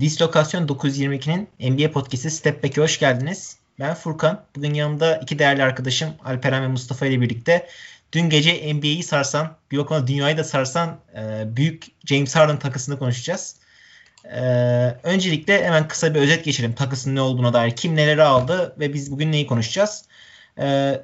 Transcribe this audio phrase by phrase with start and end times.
[0.00, 3.56] Dislokasyon 922'nin NBA podcast'i Step Back'e hoş geldiniz.
[3.78, 4.44] Ben Furkan.
[4.56, 7.66] Bugün yanımda iki değerli arkadaşım Alperen ve Mustafa ile birlikte
[8.12, 13.56] dün gece NBA'yi sarsan, bir bakıma dünyayı da sarsan e, büyük James Harden takısını konuşacağız.
[14.24, 14.40] E,
[15.02, 17.76] öncelikle hemen kısa bir özet geçelim takısın ne olduğuna dair.
[17.76, 20.04] Kim neleri aldı ve biz bugün neyi konuşacağız.
[20.58, 20.96] E,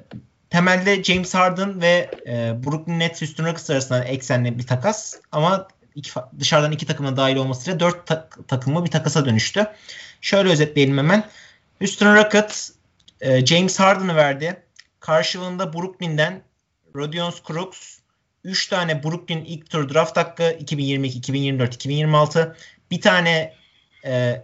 [0.49, 6.11] temelde James Harden ve e, Brooklyn Nets Houston Rockets arasında eksenli bir takas ama iki,
[6.39, 9.67] dışarıdan iki takımın dahil olmasıyla dört tak, takımı bir takasa dönüştü.
[10.21, 11.29] Şöyle özetleyelim hemen.
[11.79, 12.71] Houston Rockets
[13.21, 14.63] e, James Harden'ı verdi.
[14.99, 16.41] Karşılığında Brooklyn'den
[16.95, 17.97] Rodion Crooks
[18.43, 22.57] 3 tane Brooklyn ilk tur draft hakkı 2022, 2024, 2026
[22.91, 23.53] bir tane
[24.05, 24.43] e,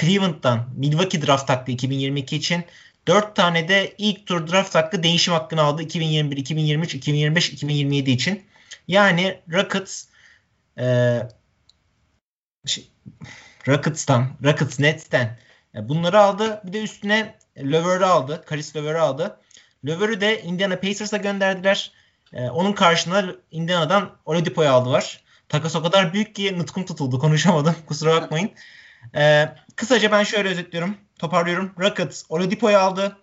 [0.00, 2.64] Cleveland'dan Milwaukee draft hakkı 2022 için
[3.06, 8.44] 4 tane de ilk tur draft hakkı değişim hakkını aldı 2021, 2023, 2025, 2027 için.
[8.88, 10.04] Yani Rockets
[10.78, 11.18] e,
[12.66, 12.90] şey,
[13.68, 15.38] Rockets'tan, Rockets Nets'ten
[15.74, 16.60] e, bunları aldı.
[16.64, 18.44] Bir de üstüne Löver'ı aldı.
[18.46, 19.40] Karis Löver'ı aldı.
[19.86, 21.92] Löver'ü de Indiana Pacers'a gönderdiler.
[22.32, 25.20] E, onun karşılığında Indiana'dan Oladipo'yu aldılar.
[25.48, 27.18] Takas o kadar büyük ki nutkum tutuldu.
[27.18, 27.74] Konuşamadım.
[27.86, 28.50] Kusura bakmayın.
[29.14, 30.96] E, kısaca ben şöyle özetliyorum.
[31.18, 31.72] Toparlıyorum.
[31.80, 33.16] Rockets Oladipo'yu aldı.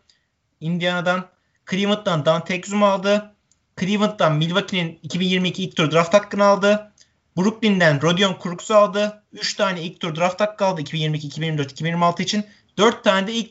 [0.60, 1.26] Indiana'dan.
[1.70, 3.36] Cleveland'dan Dante Exum aldı.
[3.80, 6.93] Cleveland'dan Milwaukee'nin 2022 ilk tur draft hakkını aldı.
[7.38, 9.24] Brooklyn'den Rodion Crooks'u aldı.
[9.32, 12.46] 3 tane ilk tur draft hakkı aldı 2022, 2024, 2026 için.
[12.78, 13.50] 4 tane de ilk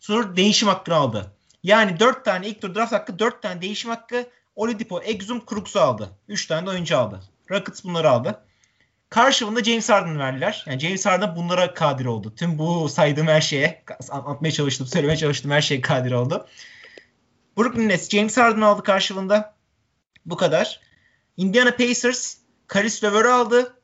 [0.00, 1.32] tur değişim hakkını aldı.
[1.62, 6.10] Yani 4 tane ilk tur draft hakkı, 4 tane değişim hakkı Oladipo, Exum, Crooks'u aldı.
[6.28, 7.20] 3 tane de oyuncu aldı.
[7.50, 8.44] Rockets bunları aldı.
[9.08, 10.64] Karşılığında James Harden verdiler.
[10.66, 12.34] Yani James Harden bunlara kadir oldu.
[12.34, 16.46] Tüm bu saydığım her şeye anlatmaya çalıştım, söylemeye çalıştım her şeye kadir oldu.
[17.58, 19.54] Brooklyn Nets James Harden aldı karşılığında.
[20.26, 20.80] Bu kadar.
[21.36, 23.76] Indiana Pacers Karis Lever'ı aldı.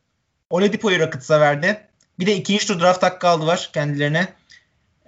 [0.50, 1.88] Oladipo'yu Rockets'a verdi.
[2.18, 4.28] Bir de ikinci tur draft hakkı aldılar kendilerine.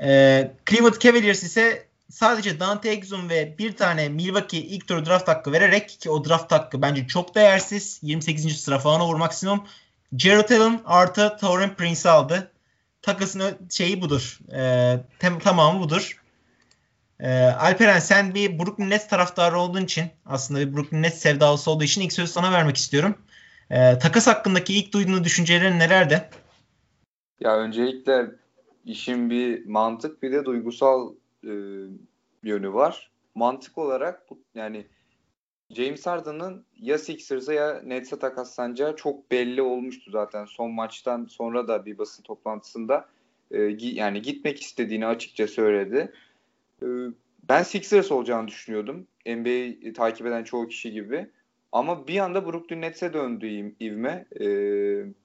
[0.02, 5.52] Ee, Cleveland Cavaliers ise sadece Dante Exum ve bir tane Milwaukee ilk tur draft hakkı
[5.52, 7.98] vererek ki o draft hakkı bence çok değersiz.
[8.02, 8.60] 28.
[8.60, 9.66] sıra falan olur maksimum.
[10.18, 12.50] Jared Allen artı Taurean Prince aldı.
[13.02, 14.38] Takasının şeyi budur.
[14.52, 16.20] Ee, tem, tamamı budur.
[17.20, 21.84] Ee, Alperen sen bir Brooklyn Nets taraftarı olduğun için aslında bir Brooklyn Nets sevdalısı olduğu
[21.84, 23.18] için ilk sözü sana vermek istiyorum.
[23.70, 26.28] E, takas hakkındaki ilk duyduğun düşüncelerin nelerdi?
[27.40, 28.26] Ya öncelikle
[28.84, 31.14] işin bir mantık bir de duygusal
[31.44, 31.52] e,
[32.42, 33.10] yönü var.
[33.34, 34.86] Mantık olarak yani
[35.70, 40.44] James Harden'ın ya Sixers'a ya Nets'e takaslanacağı çok belli olmuştu zaten.
[40.44, 43.08] Son maçtan sonra da bir basın toplantısında
[43.50, 46.12] e, yani gitmek istediğini açıkça söyledi.
[46.82, 46.86] E,
[47.48, 49.06] ben Sixers olacağını düşünüyordum.
[49.26, 51.30] NBA takip eden çoğu kişi gibi.
[51.72, 54.46] Ama bir anda Brooklyn Nets'e döndü ivme e,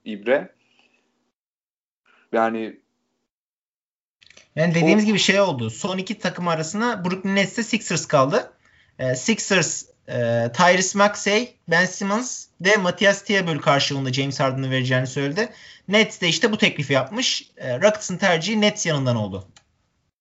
[0.04, 0.54] İbre.
[2.32, 2.80] Yani
[4.56, 5.06] yani dediğimiz o...
[5.06, 5.70] gibi şey oldu.
[5.70, 8.52] Son iki takım arasında Brooklyn Nets'te Sixers kaldı.
[8.98, 10.14] E, Sixers e,
[10.52, 15.48] Tyrese Maxey, Ben Simmons ve Matthias Thibault karşılığında James Harden'ı vereceğini söyledi.
[15.88, 17.50] Nets de işte bu teklifi yapmış.
[17.56, 19.44] E, Rockets'ın tercihi Nets yanından oldu.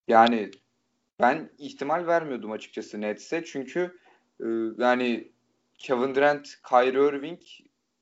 [0.07, 0.51] Yani
[1.21, 3.45] ben ihtimal vermiyordum açıkçası Nets'e.
[3.45, 3.99] Çünkü
[4.39, 4.45] e,
[4.77, 5.31] yani
[5.77, 7.39] Kevin Durant, Kyrie Irving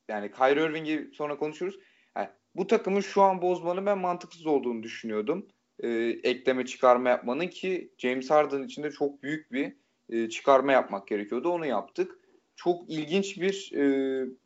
[0.09, 1.79] yani Kyrie Irving'i sonra konuşuruz.
[2.17, 5.47] Yani bu takımın şu an bozmanın ben mantıksız olduğunu düşünüyordum.
[5.79, 5.89] Ee,
[6.23, 9.75] ekleme çıkarma yapmanın ki James Harden için de çok büyük bir
[10.09, 11.49] e, çıkarma yapmak gerekiyordu.
[11.49, 12.19] Onu yaptık.
[12.55, 13.83] Çok ilginç bir e,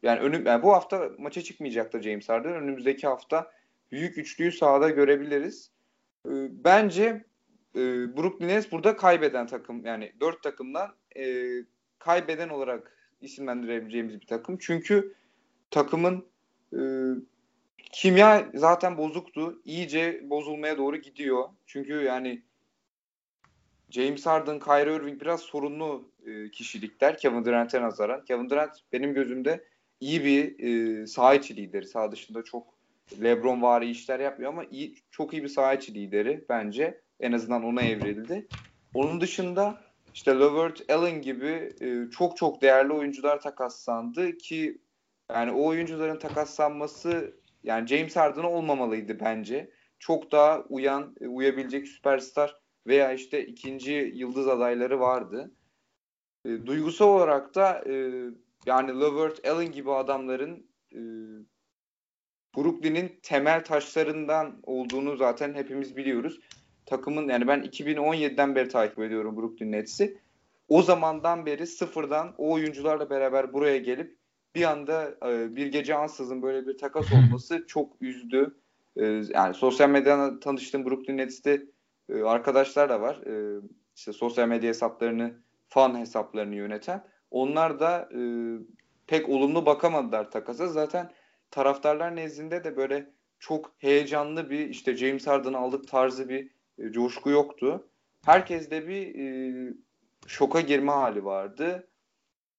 [0.03, 2.53] yani önüm yani bu hafta maça çıkmayacaktır James Harden.
[2.53, 3.51] Önümüzdeki hafta
[3.91, 5.71] büyük üçlüyü sahada görebiliriz.
[6.25, 6.31] E,
[6.63, 7.25] bence
[7.75, 7.81] e,
[8.17, 11.47] Brooklyn Nets burada kaybeden takım yani dört takımdan e,
[11.99, 14.57] kaybeden olarak isimlendirebileceğimiz bir takım.
[14.57, 15.13] Çünkü
[15.71, 16.25] takımın
[16.73, 16.81] e,
[17.91, 19.61] kimya zaten bozuktu.
[19.65, 21.49] İyice bozulmaya doğru gidiyor.
[21.65, 22.41] Çünkü yani
[23.89, 28.25] James Harden, Kyrie Irving biraz sorunlu e, kişilikler Kevin Durant'e nazaran.
[28.25, 29.63] Kevin Durant benim gözümde
[29.99, 31.87] iyi bir e, saha içi lideri.
[31.87, 32.77] Saha dışında çok
[33.23, 37.01] LeBron vari işler yapmıyor ama iyi, çok iyi bir saha içi lideri bence.
[37.19, 38.47] En azından ona evrildi.
[38.93, 39.81] Onun dışında
[40.17, 44.81] işte Levert Allen gibi e, çok çok değerli oyuncular takaslandı ki
[45.31, 49.71] yani o oyuncuların takaslanması yani James Harden olmamalıydı bence.
[49.99, 55.51] Çok daha uyan, e, uyabilecek süperstar veya işte ikinci yıldız adayları vardı.
[56.45, 57.93] E, duygusal olarak da e,
[58.65, 60.99] yani Levert Allen gibi adamların e,
[62.57, 66.39] Brooklyn'in temel taşlarından olduğunu zaten hepimiz biliyoruz
[66.87, 70.17] takımın yani ben 2017'den beri takip ediyorum Brooklyn Nets'i.
[70.69, 74.17] O zamandan beri sıfırdan o oyuncularla beraber buraya gelip
[74.55, 78.55] bir anda e, bir gece ansızın böyle bir takas olması çok üzdü.
[78.95, 81.63] e, yani sosyal medyadan tanıştığım Brooklyn Nets'te
[82.09, 83.15] e, arkadaşlar da var.
[83.15, 83.61] E,
[83.95, 85.33] işte sosyal medya hesaplarını,
[85.69, 87.03] fan hesaplarını yöneten.
[87.31, 88.19] Onlar da e,
[89.07, 90.67] pek olumlu bakamadılar takasa.
[90.67, 91.11] Zaten
[91.51, 97.29] taraftarlar nezdinde de böyle çok heyecanlı bir işte James Harden'ı aldık tarzı bir e, coşku
[97.29, 97.87] yoktu.
[98.25, 99.73] Herkeste bir e,
[100.27, 101.87] şoka girme hali vardı.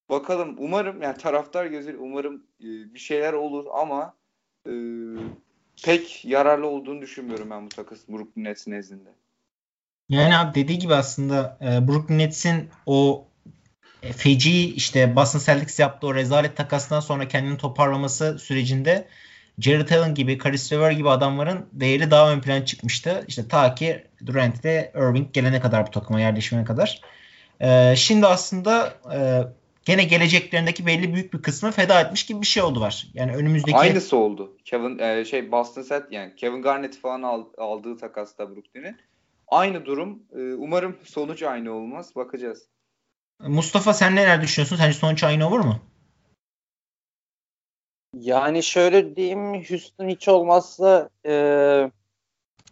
[0.09, 4.13] Bakalım umarım yani taraftar gözüyle umarım e, bir şeyler olur ama
[4.65, 4.73] e,
[5.83, 9.09] pek yararlı olduğunu düşünmüyorum ben bu takas Brooklyn Nets nezdinde.
[10.09, 13.27] Yani abi dediği gibi aslında e, Brooklyn Nets'in o
[14.03, 19.07] e, feci işte Boston Celtics yaptığı o rezalet takasından sonra kendini toparlaması sürecinde
[19.59, 23.25] Jared Allen gibi, Caris LeVert gibi adamların değeri daha ön plana çıkmıştı.
[23.27, 27.01] İşte ta ki Durant ve Irving gelene kadar bu takıma yerleşmeye kadar.
[27.61, 29.19] Ee, şimdi aslında e,
[29.85, 33.07] gene geleceklerindeki belli büyük bir kısmı feda etmiş gibi bir şey oldu var.
[33.13, 34.57] Yani önümüzdeki aynısı oldu.
[34.65, 38.97] Kevin e, şey Boston Celtics yani Kevin Garnett falan al, aldığı takasta Brooklyn'in
[39.47, 40.19] aynı durum.
[40.35, 42.15] E, umarım sonuç aynı olmaz.
[42.15, 42.63] Bakacağız.
[43.39, 44.75] Mustafa sen neler düşünüyorsun?
[44.75, 45.79] Sence sonuç aynı olur mu?
[48.13, 51.33] Yani şöyle diyeyim Houston hiç olmazsa e,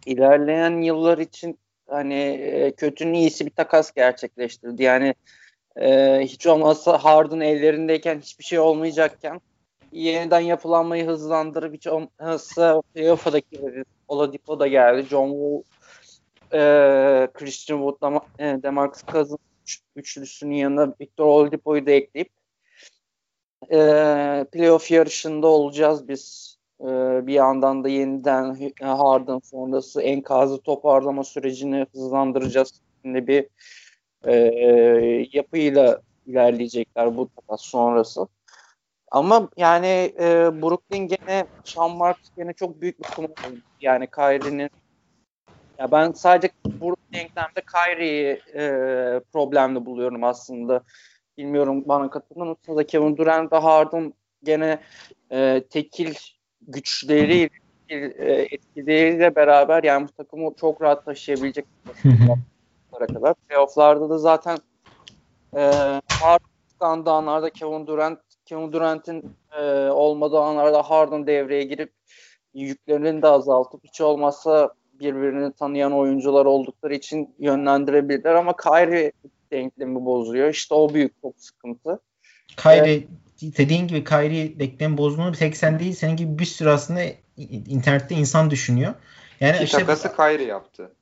[0.06, 1.58] ilerleyen yıllar için
[1.88, 4.82] hani e, kötünün iyisi bir takas gerçekleştirdi.
[4.82, 5.14] Yani
[5.76, 9.40] e, hiç olmazsa Harden ellerindeyken hiçbir şey olmayacakken
[9.92, 13.40] yeniden yapılanmayı hızlandırıp hiç olmazsa playoff'a da
[14.08, 15.06] Oladipo da geldi.
[15.10, 15.62] John Wall,
[16.52, 19.38] e, Christian Wood, e, Demarcus Cousins
[19.96, 22.37] üçlüsünün yanına Victor Oladipo'yu da ekleyip
[23.72, 23.76] e,
[24.52, 26.56] playoff yarışında olacağız biz.
[26.80, 26.86] E,
[27.26, 32.80] bir yandan da yeniden Harden sonrası enkazı toparlama sürecini hızlandıracağız.
[33.02, 33.46] Şimdi bir
[34.24, 34.34] e,
[35.32, 38.26] yapıyla ilerleyecekler bu takas sonrası.
[39.10, 43.28] Ama yani e, Brooklyn gene Sean Marks gene çok büyük bir konu.
[43.80, 44.70] Yani Kyrie'nin
[45.78, 48.62] ya ben sadece bu denklemde Kyrie'yi e,
[49.32, 50.82] problemli buluyorum aslında.
[51.38, 54.12] Bilmiyorum bana katılır mısınız da Kevin Durant ve Harden
[54.42, 54.80] gene
[55.32, 56.14] e, tekil
[56.68, 57.50] güçleriyle
[57.88, 61.64] e, etkileriyle beraber yani bu takımı çok rahat taşıyabilecek
[63.14, 63.34] kadar.
[63.34, 64.58] Playoff'larda da zaten
[65.56, 65.60] e,
[66.08, 71.92] Harden anlarda Kevin Durant Kevin Durant'in e, olmadığı anlarda Harden devreye girip
[72.54, 79.12] yüklerini de azaltıp hiç olmazsa birbirini tanıyan oyuncular oldukları için yönlendirebilirler ama Kyrie
[79.50, 80.48] denklemi bozuyor.
[80.48, 82.00] İşte o büyük çok sıkıntı.
[82.56, 83.06] Kyrie ee,
[83.40, 87.00] dediğin gibi Kyrie denklemi bozduğunu bir tek sen değil senin gibi bir sürü aslında
[87.36, 88.94] internette insan düşünüyor.
[89.40, 90.92] Yani işte takası Kyrie yaptı.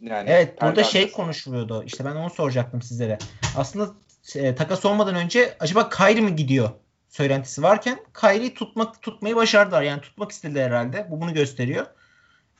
[0.00, 1.84] Yani evet burada şey konuşuluyordu.
[1.86, 3.18] İşte ben onu soracaktım sizlere.
[3.56, 3.90] Aslında
[4.36, 6.70] e, takas olmadan önce acaba Kyrie mi gidiyor
[7.10, 9.82] söylentisi varken Kyrie tutmak tutmayı başardılar.
[9.82, 11.06] Yani tutmak istediler herhalde.
[11.10, 11.86] Bu bunu gösteriyor.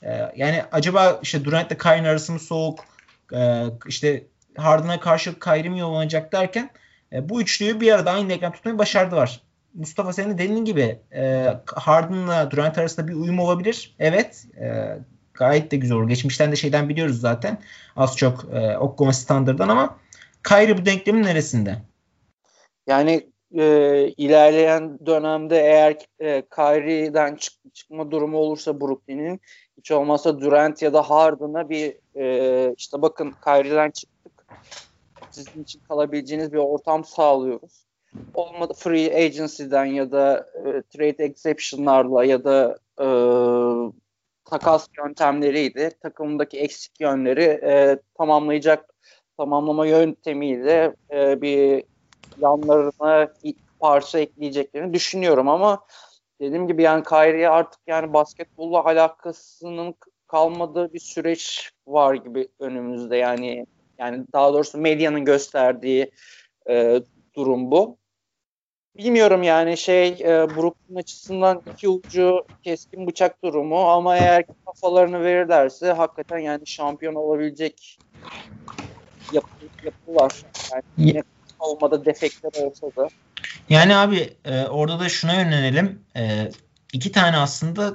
[0.02, 2.84] Ee, yani acaba işte Durant ile Kyrie'nin arası mı soğuk?
[3.34, 4.24] Ee, işte
[4.56, 6.70] Harden'a karşı Kyrie mi yollanacak derken
[7.12, 9.42] e, bu üçlüyü bir arada aynı denklem tutmayı başardılar.
[9.74, 13.94] Mustafa senin dediğin gibi e, Harden'la Durant arasında bir uyum olabilir.
[13.98, 14.46] Evet.
[14.60, 14.98] E,
[15.34, 16.08] gayet de güzel olur.
[16.08, 17.58] Geçmişten de şeyden biliyoruz zaten.
[17.96, 19.98] Az çok e, Oklahoma standardan ama
[20.48, 21.76] Kyrie bu denklemin neresinde?
[22.86, 23.64] Yani e,
[24.16, 29.40] ilerleyen dönemde eğer e, Kyrie'den çık, çıkma durumu olursa Brooklyn'in
[29.78, 34.39] hiç olmazsa Durant ya da Harden'a bir e, işte bakın Kyrie'den çıktık.
[35.30, 37.86] Sizin için kalabileceğiniz bir ortam sağlıyoruz.
[38.34, 43.06] Olmadı free agency'den ya da e, trade exception'larla ya da e,
[44.44, 48.94] takas yöntemleriyle takımdaki eksik yönleri e, tamamlayacak
[49.36, 51.84] tamamlama yöntemiyle e, bir
[52.38, 53.28] yanlarına
[53.80, 55.80] parça ekleyeceklerini düşünüyorum ama
[56.40, 59.94] dediğim gibi yani Kyrie'ye artık yani basketbolla alakasının
[60.26, 63.66] kalmadığı bir süreç var gibi önümüzde yani
[64.00, 66.10] yani daha doğrusu medyanın gösterdiği
[66.70, 67.02] e,
[67.36, 67.98] durum bu.
[68.96, 70.26] Bilmiyorum yani şey e,
[70.56, 77.98] Brooklyn açısından iki ucu keskin bıçak durumu ama eğer kafalarını verirlerse hakikaten yani şampiyon olabilecek
[79.32, 79.48] yapı,
[79.84, 80.42] yapılar.
[80.72, 81.22] Yani yine
[81.58, 83.08] olmadı defektler olsa da.
[83.68, 86.02] Yani abi e, orada da şuna yönelelim.
[86.16, 86.50] E,
[86.92, 87.94] iki tane aslında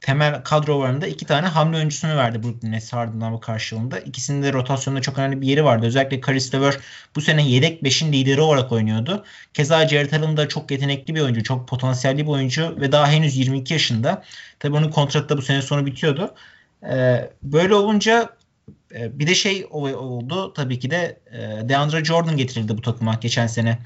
[0.00, 3.98] temel kadro varında iki tane hamle oyuncusunu verdi Brooklyn Nets ardından bu karşılığında.
[3.98, 5.86] İkisinin de rotasyonda çok önemli bir yeri vardı.
[5.86, 6.80] Özellikle Caris LeVert
[7.16, 9.24] bu sene yedek 5'in lideri olarak oynuyordu.
[9.54, 13.36] Keza Jared Allen da çok yetenekli bir oyuncu, çok potansiyelli bir oyuncu ve daha henüz
[13.36, 14.22] 22 yaşında.
[14.58, 16.34] Tabii onun kontratı da bu sene sonu bitiyordu.
[16.90, 18.36] Ee, böyle olunca
[18.94, 23.46] ee, bir de şey oldu tabii ki de e, DeAndre Jordan getirildi bu takıma geçen
[23.46, 23.78] sene.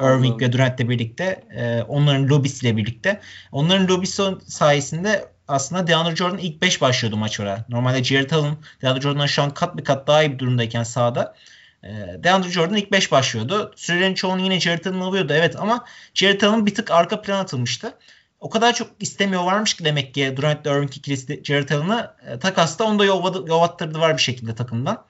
[0.00, 1.44] Irving ve Durant'le birlikte.
[1.56, 3.20] E, onların lobisiyle birlikte.
[3.52, 7.64] Onların lobisi sayesinde aslında DeAndre Jordan ilk 5 başlıyordu maç oraya.
[7.68, 11.34] Normalde Jared Allen DeAndre Jordan'dan şu an kat bir kat daha iyi bir durumdayken sahada
[11.82, 11.88] e,
[12.24, 13.72] DeAndre Jordan ilk 5 başlıyordu.
[13.76, 15.84] Sürelerin çoğunu yine Jared Allen alıyordu evet ama
[16.14, 17.94] Jared Allen bir tık arka plan atılmıştı.
[18.40, 22.84] O kadar çok istemiyor varmış ki demek ki Durant Irving ikilisi Jared Allen'ı e, takasta
[22.84, 25.04] onu da yolladı, yollattırdı var bir şekilde takımdan.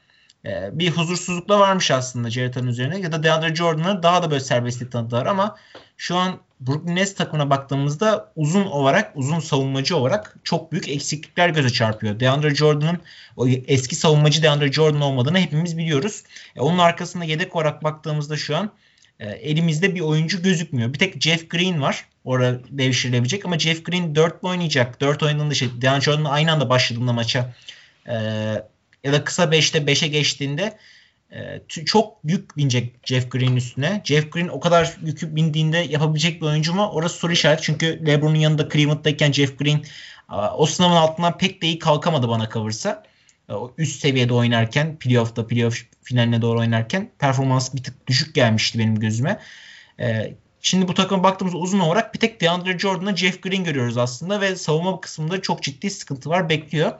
[0.44, 4.40] E, bir huzursuzlukla varmış aslında Jared Allen üzerine ya da DeAndre Jordan'ı daha da böyle
[4.40, 5.56] serbestlik tanıdılar ama
[5.96, 11.70] şu an Brooklyn Nets takımına baktığımızda uzun olarak, uzun savunmacı olarak çok büyük eksiklikler göze
[11.70, 12.20] çarpıyor.
[12.20, 13.00] DeAndre Jordan'ın
[13.36, 16.22] o eski savunmacı DeAndre Jordan olmadığını hepimiz biliyoruz.
[16.56, 18.70] E, onun arkasında yedek olarak baktığımızda şu an
[19.20, 20.92] e, elimizde bir oyuncu gözükmüyor.
[20.92, 22.04] Bir tek Jeff Green var.
[22.24, 25.00] Orada devşirilebilecek ama Jeff Green 4 oynayacak.
[25.00, 27.54] 4 oynadığında şey, DeAndre Jordan'la aynı anda başladığında maça
[28.06, 28.14] e,
[29.04, 30.78] ya da kısa 5'te 5'e geçtiğinde
[31.32, 34.02] e, çok yük binecek Jeff Green üstüne.
[34.04, 36.88] Jeff Green o kadar yükü bindiğinde yapabilecek bir oyuncu mu?
[36.92, 37.62] Orası soru işareti.
[37.62, 39.82] Çünkü LeBron'un yanında Cleveland'dayken Jeff Green
[40.56, 43.02] o sınavın altından pek de iyi kalkamadı bana kalırsa.
[43.48, 48.78] E, o üst seviyede oynarken playoff'ta playoff finaline doğru oynarken performans bir tık düşük gelmişti
[48.78, 49.40] benim gözüme.
[50.00, 54.40] E, şimdi bu takıma baktığımız uzun olarak bir tek DeAndre Jordan'la Jeff Green görüyoruz aslında
[54.40, 56.92] ve savunma kısmında çok ciddi sıkıntı var bekliyor.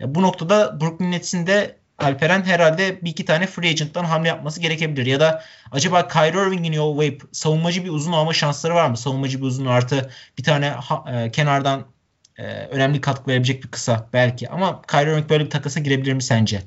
[0.00, 5.06] Bu noktada Brooklyn Nets'in de Alperen herhalde bir iki tane free agent'tan hamle yapması gerekebilir.
[5.06, 8.96] Ya da acaba Kyrie Irving'in yollayıp savunmacı bir uzun alma şansları var mı?
[8.96, 11.84] Savunmacı bir uzun artı bir tane ha, e, kenardan
[12.36, 14.48] e, önemli katkı verebilecek bir kısa belki.
[14.48, 16.62] Ama Kyrie Irving böyle bir takasa girebilir mi sence?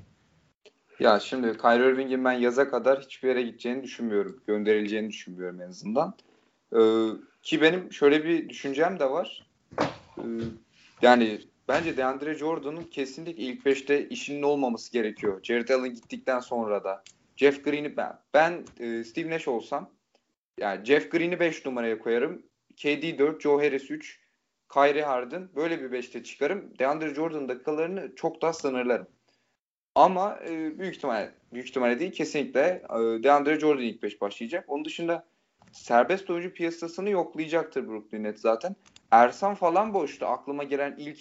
[1.00, 4.42] Ya şimdi Kyrie Irving'in ben yaza kadar hiçbir yere gideceğini düşünmüyorum.
[4.48, 6.14] Gönderileceğini düşünmüyorum en azından.
[6.74, 6.80] Ee,
[7.44, 9.46] ki benim şöyle bir düşüncem de var.
[10.18, 10.24] Ee,
[11.02, 15.40] yani Bence DeAndre Jordan'ın kesinlikle ilk 5'te işinin olmaması gerekiyor.
[15.44, 17.04] Jared Allen gittikten sonra da.
[17.36, 19.90] Jeff Green'i ben, ben e, Steve Nash olsam
[20.58, 22.44] yani Jeff Green'i 5 numaraya koyarım.
[22.78, 24.20] KD 4, Joe Harris 3,
[24.74, 26.80] Kyrie Harden böyle bir 5'te çıkarım.
[26.80, 29.08] DeAndre Jordan dakikalarını çok daha sınırlarım.
[29.96, 34.66] Ama e, büyük ihtimal büyük ihtimalle değil kesinlikle e, DeAndre Jordan ilk 5 başlayacak.
[34.68, 35.26] Onun dışında
[35.72, 38.76] serbest oyuncu piyasasını yoklayacaktır Brooklyn Nets zaten.
[39.12, 40.26] Ersan falan boştu.
[40.26, 41.20] Aklıma gelen ilk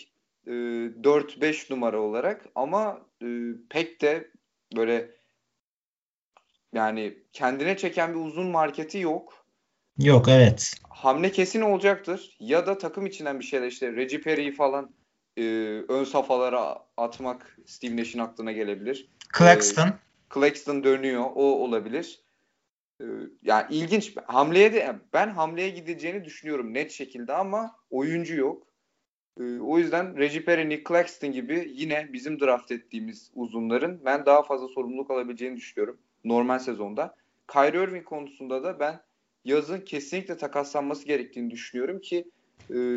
[0.50, 3.26] e, 4-5 numara olarak ama e,
[3.69, 4.30] pek de
[4.76, 5.11] böyle
[6.73, 9.47] yani kendine çeken bir uzun marketi yok.
[9.99, 10.75] Yok evet.
[10.88, 12.37] Hamle kesin olacaktır.
[12.40, 14.90] Ya da takım içinden bir şeyler işte Reggie Perry'i falan
[15.37, 15.42] e,
[15.88, 19.09] ön safhalara atmak Steve Nash'in aklına gelebilir.
[19.38, 19.88] Claxton.
[19.88, 19.92] E,
[20.35, 21.25] Claxton dönüyor.
[21.35, 22.21] O olabilir.
[23.00, 23.04] E,
[23.42, 24.16] yani ilginç.
[24.26, 28.70] Hamleye de ben hamleye gideceğini düşünüyorum net şekilde ama oyuncu yok.
[29.40, 34.42] Ee, o yüzden Reggie Perry, Nick Claxton gibi yine bizim draft ettiğimiz uzunların ben daha
[34.42, 37.14] fazla sorumluluk alabileceğini düşünüyorum normal sezonda.
[37.52, 39.00] Kyrie Irving konusunda da ben
[39.44, 42.25] yazın kesinlikle takaslanması gerektiğini düşünüyorum ki
[42.75, 42.97] e,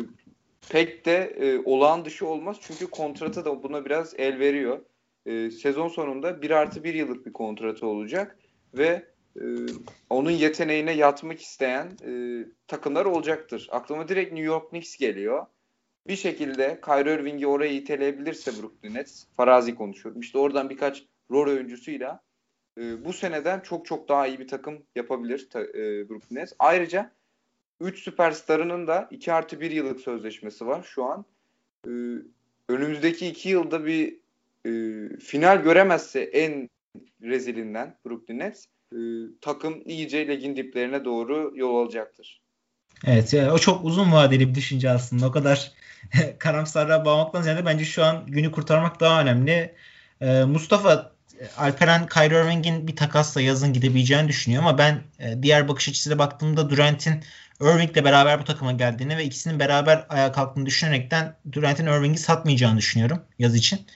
[0.70, 2.56] pek de e, olağan dışı olmaz.
[2.60, 4.80] Çünkü kontratı da buna biraz el veriyor.
[5.26, 8.38] E, sezon sonunda 1 artı 1 yıllık bir kontratı olacak
[8.74, 9.04] ve
[9.36, 9.42] e,
[10.10, 13.68] onun yeteneğine yatmak isteyen e, takımlar olacaktır.
[13.70, 15.46] Aklıma direkt New York Knicks geliyor
[16.06, 20.20] bir şekilde Kyrie Irving'i oraya iteleyebilirse Brooklyn Nets, farazi konuşuyorum.
[20.20, 22.20] İşte oradan birkaç rol oyuncusuyla
[22.78, 26.52] e, bu seneden çok çok daha iyi bir takım yapabilir ta, e, Brooklyn Nets.
[26.58, 27.12] Ayrıca
[27.80, 31.24] 3 süperstarının da 2 artı 1 yıllık sözleşmesi var şu an.
[31.86, 31.90] E,
[32.68, 34.18] önümüzdeki 2 yılda bir
[34.66, 34.70] e,
[35.16, 36.70] final göremezse en
[37.22, 38.98] rezilinden Brooklyn Nets e,
[39.40, 42.43] takım iyice ligin diplerine doğru yol alacaktır.
[43.06, 45.26] Evet yani o çok uzun vadeli bir düşünce aslında.
[45.26, 45.72] O kadar
[46.38, 49.74] karamsarlığa bağlamaktan ziyade bence şu an günü kurtarmak daha önemli.
[50.20, 51.14] Ee, Mustafa
[51.56, 56.70] Alperen Kyrie Irving'in bir takasla yazın gidebileceğini düşünüyor ama ben e, diğer bakış açısıyla baktığımda
[56.70, 57.24] Durant'in
[57.60, 63.22] Irving'le beraber bu takıma geldiğini ve ikisinin beraber ayağa kalktığını düşünerekten Durant'in Irving'i satmayacağını düşünüyorum
[63.38, 63.86] yaz için.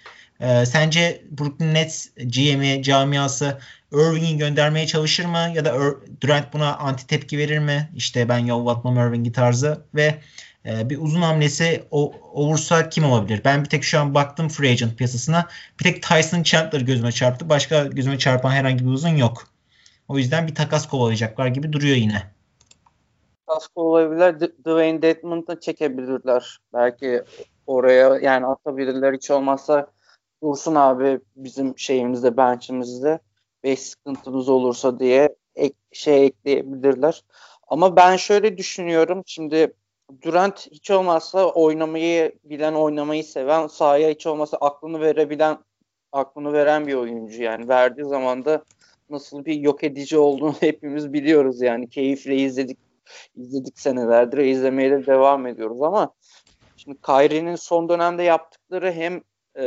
[0.40, 3.58] Ee, sence Brooklyn Nets GM'i, camiası
[3.92, 5.38] Irving'i göndermeye çalışır mı?
[5.54, 5.74] Ya da
[6.20, 7.90] Durant buna anti tepki verir mi?
[7.94, 10.20] İşte ben yollatmam Irving'i tarzı ve
[10.66, 13.40] e, bir uzun hamlesi o, olursa kim olabilir?
[13.44, 15.48] Ben bir tek şu an baktım free agent piyasasına.
[15.80, 17.48] Bir tek Tyson Chandler gözüme çarptı.
[17.48, 19.48] Başka gözüme çarpan herhangi bir uzun yok.
[20.08, 22.22] O yüzden bir takas kovalayacaklar gibi duruyor yine.
[23.46, 24.40] Takas kovalayabilirler.
[24.40, 26.58] Dwayne Dedmon'da çekebilirler.
[26.74, 27.22] Belki
[27.66, 29.86] oraya yani atabilirler hiç olmazsa
[30.42, 33.20] Dursun abi bizim şeyimizde bench'imizde
[33.68, 37.24] 5 sıkıntımız olursa diye ek, şey ekleyebilirler.
[37.68, 39.22] Ama ben şöyle düşünüyorum.
[39.26, 39.74] Şimdi
[40.22, 45.58] Durant hiç olmazsa oynamayı bilen, oynamayı seven, sahaya hiç olmazsa aklını verebilen,
[46.12, 47.68] aklını veren bir oyuncu yani.
[47.68, 48.64] Verdiği zaman da
[49.10, 51.88] nasıl bir yok edici olduğunu hepimiz biliyoruz yani.
[51.88, 52.78] Keyifle izledik
[53.36, 56.12] izledik senelerdir, izlemeye de devam ediyoruz ama
[56.76, 59.20] Şimdi Kyrie'nin son dönemde yaptıkları hem
[59.58, 59.66] e,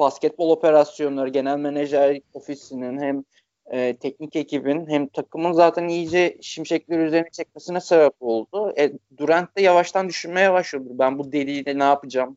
[0.00, 3.24] basketbol operasyonları, genel menajer ofisinin hem
[3.72, 8.74] e, teknik ekibin hem takımın zaten iyice şimşekler üzerine çekmesine sebep oldu.
[8.78, 10.88] E, Durant de yavaştan düşünmeye başladı.
[10.90, 12.36] Ben bu deliyle ne yapacağım?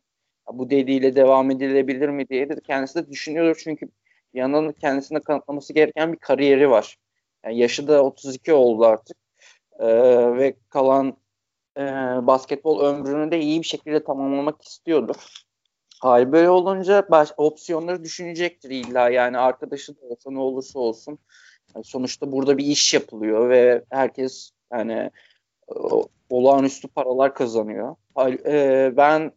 [0.52, 3.60] Bu deliyle devam edilebilir mi diye de kendisi de düşünüyordur.
[3.64, 3.86] Çünkü
[4.34, 6.96] bir yandan kendisine kanıtlaması gereken bir kariyeri var.
[7.44, 9.16] Yani yaşı da 32 oldu artık.
[9.78, 9.86] E,
[10.36, 11.16] ve kalan
[11.78, 11.82] e,
[12.26, 15.43] basketbol ömrünü de iyi bir şekilde tamamlamak istiyordur.
[16.04, 21.18] Hal böyle olunca baş, opsiyonları düşünecektir illa yani arkadaşı da olsa ne olursa olsun.
[21.74, 25.10] Yani sonuçta burada bir iş yapılıyor ve herkes yani
[26.30, 27.96] olağanüstü paralar kazanıyor.
[28.46, 29.32] E, ben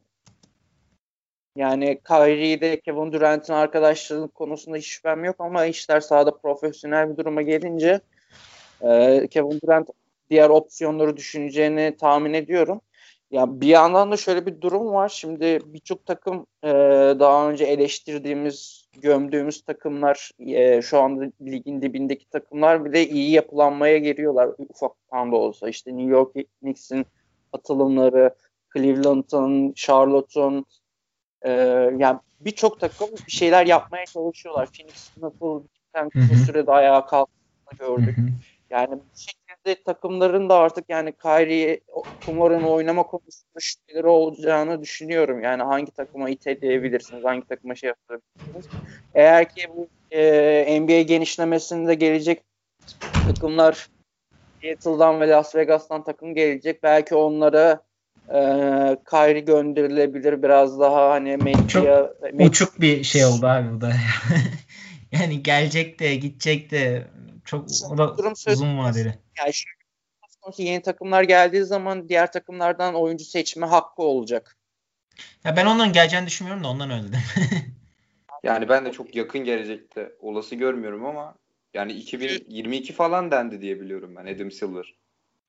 [1.56, 7.42] yani Kyrie'de Kevin Durant'in arkadaşlığının konusunda hiç şüphem yok ama işler sahada profesyonel bir duruma
[7.42, 8.02] gelince
[8.82, 9.90] e, Kevin Durant
[10.30, 12.82] diğer opsiyonları düşüneceğini tahmin ediyorum.
[13.32, 15.10] Ya bir yandan da şöyle bir durum var.
[15.10, 16.70] Şimdi birçok takım e,
[17.20, 24.50] daha önce eleştirdiğimiz, gömdüğümüz takımlar e, şu anda ligin dibindeki takımlar bile iyi yapılanmaya geliyorlar
[24.58, 25.70] ufaktan da olsa.
[25.70, 27.06] İşte New York Knicks'in
[27.54, 28.36] atılımları,
[28.74, 30.66] Cleveland'ın, Charlotte'un
[31.42, 31.52] e,
[31.98, 34.70] yani birçok takım bir şeyler yapmaya çalışıyorlar.
[34.78, 35.64] Phoenix nasıl
[36.16, 38.18] bir sürede ayağa kalktığını gördük.
[38.18, 38.28] Hı hı.
[38.70, 39.04] Yani bu
[39.68, 41.80] şekilde takımların da artık yani Kyrie
[42.26, 45.44] Kumar'ın oynama konusunda şüpheleri olacağını düşünüyorum.
[45.44, 48.66] Yani hangi takıma iteleyebilirsiniz, hangi takıma şey yapabilirsiniz.
[49.16, 52.42] Eğer ki bu e, NBA genişlemesinde gelecek
[53.28, 53.88] takımlar
[54.62, 56.84] Seattle'dan ve Las Vegas'tan takım gelecek.
[56.84, 57.82] Belki onlara
[58.30, 58.40] e,
[59.10, 61.68] Kyrie gönderilebilir biraz daha hani medya...
[61.68, 61.86] Çok
[62.40, 63.92] uçuk bir şey oldu abi bu da.
[65.12, 67.04] yani gelecek de gidecek de
[67.48, 69.20] çok o da durum uzun vadeli.
[69.40, 69.70] Yani şu
[70.44, 74.58] sonraki yeni takımlar geldiği zaman diğer takımlardan oyuncu seçme hakkı olacak.
[75.44, 77.04] Ya ben ondan geleceğini düşünmüyorum da ondan öyle
[78.44, 81.36] yani ben de çok yakın gelecekte olası görmüyorum ama
[81.74, 84.96] yani 2022 falan dendi diye biliyorum ben Adam Silver.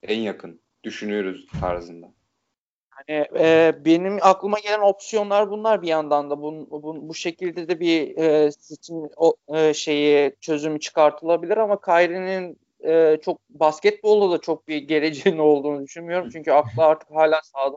[0.02, 2.06] En yakın düşünüyoruz tarzında.
[2.98, 7.80] Hani e, benim aklıma gelen opsiyonlar bunlar bir yandan da bu, bu, bu şekilde de
[7.80, 14.68] bir e, seçim o, e, şeyi çözümü çıkartılabilir ama Kyrie'nin e, çok basketbolda da çok
[14.68, 16.30] bir geleceğin olduğunu düşünmüyorum.
[16.32, 17.76] Çünkü aklı artık hala sağda.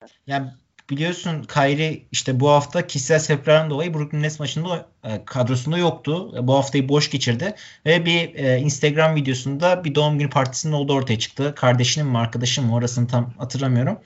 [0.00, 0.10] Yani.
[0.26, 0.50] yani
[0.90, 6.46] biliyorsun Kyrie işte bu hafta kişisel sebeplerden dolayı Brooklyn Nets maçında e, kadrosunda yoktu.
[6.46, 7.54] Bu haftayı boş geçirdi
[7.86, 11.54] ve bir e, Instagram videosunda bir doğum günü partisinin olduğu ortaya çıktı.
[11.56, 13.98] Kardeşinin mi arkadaşının mı orasını tam hatırlamıyorum.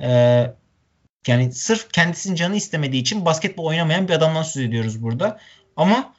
[0.00, 0.10] E,
[1.26, 5.40] yani sırf kendisinin canı istemediği için basketbol oynamayan bir adamdan söz ediyoruz burada.
[5.76, 6.14] Ama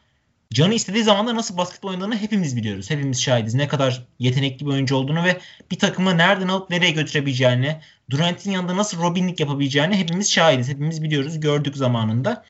[0.53, 2.89] canı istediği zaman da nasıl basketbol oynadığını hepimiz biliyoruz.
[2.89, 3.53] Hepimiz şahidiz.
[3.53, 5.37] Ne kadar yetenekli bir oyuncu olduğunu ve
[5.71, 10.69] bir takımı nereden alıp nereye götürebileceğini, Durant'in yanında nasıl Robinlik yapabileceğini hepimiz şahidiz.
[10.69, 11.39] Hepimiz biliyoruz.
[11.39, 12.45] Gördük zamanında.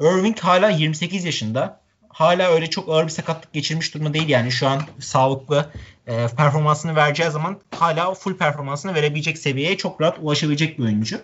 [0.00, 1.80] Irving hala 28 yaşında.
[2.08, 4.52] Hala öyle çok ağır bir sakatlık geçirmiş durumda değil yani.
[4.52, 5.70] Şu an sağlıklı
[6.06, 11.20] e, performansını vereceği zaman hala full performansını verebilecek seviyeye çok rahat ulaşabilecek bir oyuncu.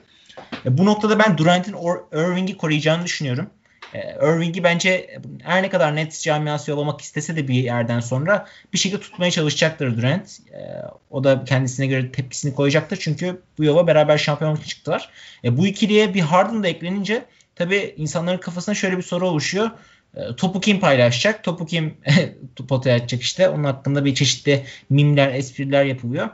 [0.65, 1.77] E, bu noktada ben Durant'in
[2.13, 3.51] Irving'i koruyacağını düşünüyorum.
[3.95, 8.79] E, Irving'i bence her ne kadar net camiası yollamak istese de bir yerden sonra bir
[8.79, 10.41] şekilde tutmaya çalışacaktır Durant.
[10.53, 10.61] E,
[11.11, 12.97] o da kendisine göre tepkisini koyacaktır.
[12.97, 15.11] Çünkü bu yola beraber şampiyonluk çıktılar.
[15.45, 17.25] E, bu ikiliye bir Harden da eklenince
[17.57, 19.71] tabii insanların kafasına şöyle bir soru oluşuyor.
[20.19, 21.45] E, topu kim paylaşacak?
[21.45, 21.97] Topu kim
[22.69, 23.49] potaya atacak işte.
[23.49, 26.29] Onun hakkında bir çeşitli mimler, espriler yapılıyor.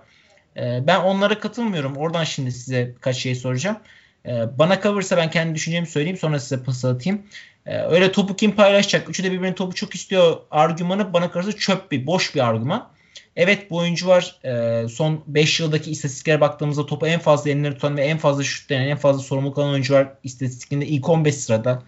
[0.57, 1.97] E, ben onlara katılmıyorum.
[1.97, 3.79] Oradan şimdi size birkaç şey soracağım.
[4.27, 7.23] E, bana kalırsa ben kendi düşüncemi söyleyeyim sonra size pas atayım.
[7.67, 9.09] Öyle topu kim paylaşacak?
[9.09, 12.89] Üçü de birbirinin topu çok istiyor argümanı bana kalırsa çöp bir, boş bir argüman.
[13.37, 14.41] Evet bu oyuncu var.
[14.89, 18.89] son 5 yıldaki istatistiklere baktığımızda topu en fazla elinde tutan ve en fazla şut denen,
[18.89, 20.09] en fazla sorumluluk alan oyuncu var.
[20.23, 21.83] İstatistikinde ilk 15 sırada.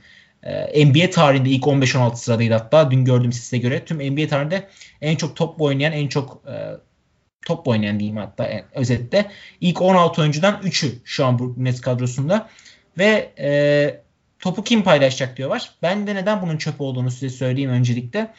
[0.47, 3.85] Ee, NBA tarihinde ilk 15-16 sıradaydı hatta dün gördüğüm size göre.
[3.85, 4.69] Tüm NBA tarihinde
[5.01, 6.55] en çok top oynayan, en çok e,
[7.47, 9.31] top oynayan diyeyim hatta en, özette.
[9.61, 12.49] ilk 16 oyuncudan 3'ü şu an Brooklyn Nets kadrosunda.
[12.99, 14.01] Ve e,
[14.39, 15.71] topu kim paylaşacak diyorlar.
[15.83, 18.35] Ben de neden bunun çöp olduğunu size söyleyeyim öncelikle.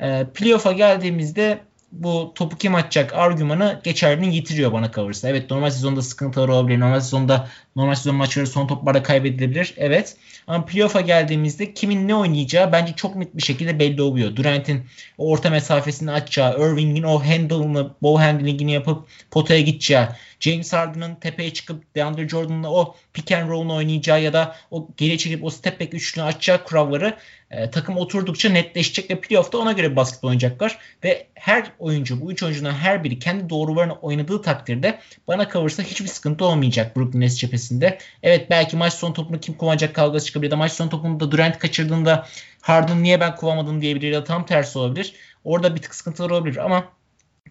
[0.00, 1.60] E, playoff'a geldiğimizde
[1.92, 5.28] bu topu kim atacak argümanı geçerliliğini yitiriyor bana kalırsa.
[5.28, 6.80] Evet normal sezonda sıkıntılar olabilir.
[6.80, 9.74] Normal sezonda normal sezon maçları son toplarda kaybedilebilir.
[9.76, 10.16] Evet.
[10.46, 14.36] Ama playoff'a geldiğimizde kimin ne oynayacağı bence çok net bir şekilde belli oluyor.
[14.36, 14.82] Durant'in
[15.18, 20.06] orta mesafesini açacağı, Irving'in o handle'ını, ball handling'ini yapıp potaya gideceği,
[20.40, 25.18] James Harden'ın tepeye çıkıp DeAndre Jordan'la o pick and roll'unu oynayacağı ya da o geri
[25.18, 27.16] çekip o step back üçlüğünü açacağı kuralları
[27.52, 30.78] e, takım oturdukça netleşecek ve playoff'ta ona göre basketbol oynayacaklar.
[31.04, 36.06] Ve her oyuncu, bu üç oyuncunun her biri kendi doğrularını oynadığı takdirde bana kalırsa hiçbir
[36.06, 37.98] sıkıntı olmayacak Brooklyn Nets cephesinde.
[38.22, 41.58] Evet belki maç son topunu kim kullanacak kavgası çıkabilir da maç son topunu da Durant
[41.58, 42.26] kaçırdığında
[42.60, 45.14] Harden niye ben kullanmadım diyebilir ya tam tersi olabilir.
[45.44, 46.84] Orada bir tık sıkıntılar olabilir ama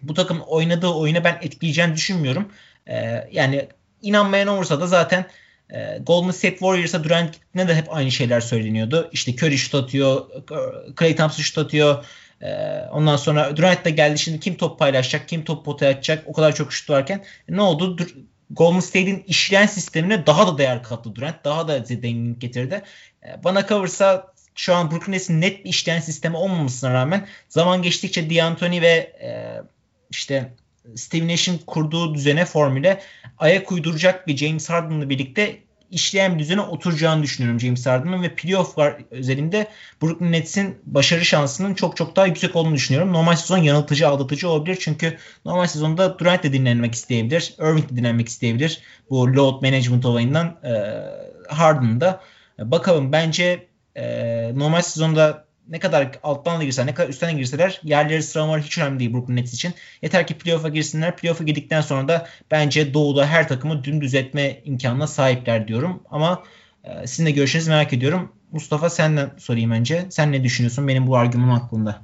[0.02, 2.48] bu takım oynadığı oyunu ben etkileyeceğini düşünmüyorum.
[2.86, 3.68] Ee, yani
[4.02, 5.26] inanmayan olursa da zaten
[5.70, 9.08] e, Golden State Warriors'a Durant ne de hep aynı şeyler söyleniyordu.
[9.12, 10.26] İşte Curry şut atıyor,
[10.96, 12.04] Klay Thompson şut atıyor.
[12.40, 14.18] E, ondan sonra Durant da geldi.
[14.18, 17.98] Şimdi kim top paylaşacak, kim top potaya atacak o kadar çok şut varken ne oldu?
[17.98, 18.14] Dur,
[18.50, 21.44] Golden State'in işleyen sistemine daha da değer kattı Durant.
[21.44, 22.82] Daha da zenginlik getirdi.
[23.24, 28.30] E, bana kalırsa şu an Brooklyn Nets'in net bir işleyen sistemi olmamasına rağmen zaman geçtikçe
[28.30, 29.62] D'Antoni ve e,
[30.10, 30.52] işte
[30.96, 33.00] Steve Nash'in kurduğu düzene formüle
[33.38, 35.58] ayak uyduracak bir James Harden'la birlikte
[35.92, 39.66] işleyen bir düzene oturacağını düşünüyorum James Harden'ın ve playofflar özelinde
[40.02, 43.12] Brooklyn Nets'in başarı şansının çok çok daha yüksek olduğunu düşünüyorum.
[43.12, 48.28] Normal sezon yanıltıcı, aldatıcı olabilir çünkü normal sezonda Durant de dinlenmek isteyebilir, Irving de dinlenmek
[48.28, 48.82] isteyebilir.
[49.10, 50.72] Bu load management olayından e,
[51.48, 52.20] Harden'da.
[52.58, 53.66] Bakalım bence
[53.96, 54.04] e,
[54.54, 58.78] normal sezonda ne kadar alttan da girseler, ne kadar üstten de girseler yerleri sıralamaları hiç
[58.78, 59.74] önemli değil Brooklyn Nets için.
[60.02, 61.16] Yeter ki playoff'a girsinler.
[61.16, 66.02] Playoff'a girdikten sonra da bence doğuda her takımı dümdüz etme imkanına sahipler diyorum.
[66.10, 66.42] Ama
[66.84, 68.32] e, sizin de görüşünüzü merak ediyorum.
[68.52, 70.06] Mustafa senden sorayım önce.
[70.10, 72.02] Sen ne düşünüyorsun benim bu argümanım hakkında?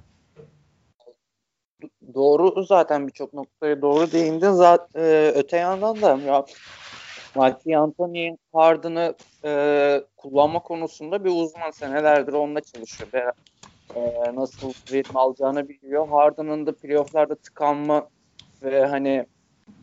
[2.14, 4.50] Doğru zaten birçok noktaya doğru değindin.
[4.50, 6.16] Zaten, e, öte yandan da
[7.34, 9.14] Mark Anthony Harden'ı
[9.44, 13.12] e, kullanma konusunda bir uzman senelerdir onunla çalışıyor
[13.94, 14.00] e,
[14.34, 16.08] nasıl ritim alacağını biliyor.
[16.08, 18.08] Harden'ın da playofflarda tıkanma
[18.62, 19.26] ve hani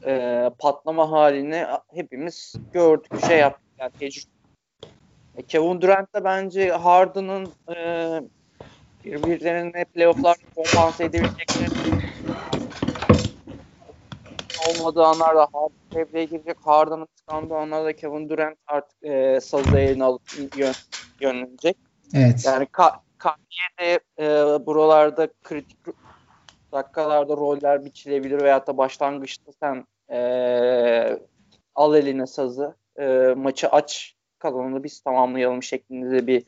[0.05, 4.31] e, patlama halini hepimiz gördük, şey yaptık yani tecrübe.
[5.37, 8.21] E, Kevin Durant da bence Harden'ın e,
[9.05, 12.04] birbirlerine playofflarda kompanse edebileceklerini
[14.79, 16.57] olmadığı anlarda Harden devreye girecek.
[16.63, 20.21] Harden'ın tıkandığı anlarda Kevin Durant artık e, sazı eline alıp
[20.57, 20.73] yön,
[21.19, 21.77] yönlenecek.
[22.13, 22.45] Evet.
[22.45, 24.25] Yani Ka Kanye e,
[24.65, 25.77] buralarda kritik
[26.71, 31.19] dakikalarda roller biçilebilir veyahut da başlangıçta sen e,
[31.75, 36.43] al eline sazı e, maçı aç kalanını biz tamamlayalım şeklinde bir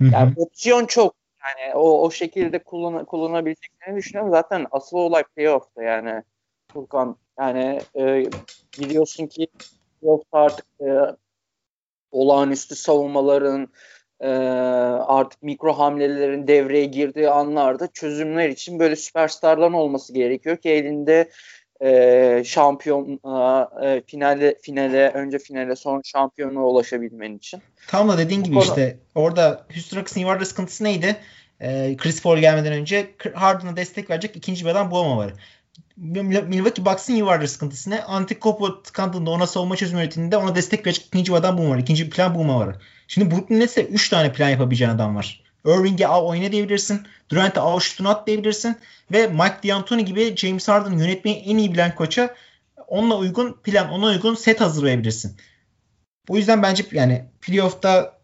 [0.00, 1.14] yani opsiyon çok
[1.46, 4.32] yani o, o şekilde kullan, kullanabileceklerini düşünüyorum.
[4.32, 6.22] Zaten asıl olay playoff'ta yani
[6.72, 8.26] Furkan yani e,
[8.80, 9.46] biliyorsun ki
[10.00, 10.88] playoff'ta artık e,
[12.10, 13.68] olağanüstü savunmaların
[14.20, 14.28] e,
[15.06, 21.30] artık mikro hamlelerin devreye girdiği anlarda çözümler için böyle süperstarların olması gerekiyor ki elinde
[21.80, 23.20] e, şampiyon
[23.84, 27.62] e, finale finale önce finale sonra şampiyona ulaşabilmen için.
[27.88, 28.64] Tam da dediğin gibi konu...
[28.64, 31.16] işte orada Houston Rockets'ın yuvarda sıkıntısı neydi?
[31.60, 35.32] E, Chris Paul gelmeden önce Harden'a destek verecek ikinci bir adam bulamamaları.
[35.96, 38.02] Milwaukee Bucks'ın yuvarda sıkıntısı ne?
[38.02, 41.78] Antikopo tıkandığında ona savunma çözüm üretiminde ona destek verecek ikinci adam bulma var.
[41.78, 42.76] İkinci plan bulma var.
[43.08, 45.42] Şimdi Brooklyn Nets'e 3 tane plan yapabileceğin adam var.
[45.66, 47.06] Irving'e av oyna diyebilirsin.
[47.30, 48.76] Durant'e av şutunu at diyebilirsin.
[49.12, 52.34] Ve Mike D'Antoni gibi James Harden'ı yönetmeyi en iyi bilen koça
[52.86, 55.36] onunla uygun plan, ona uygun set hazırlayabilirsin.
[56.28, 58.18] Bu yüzden bence yani playoff'ta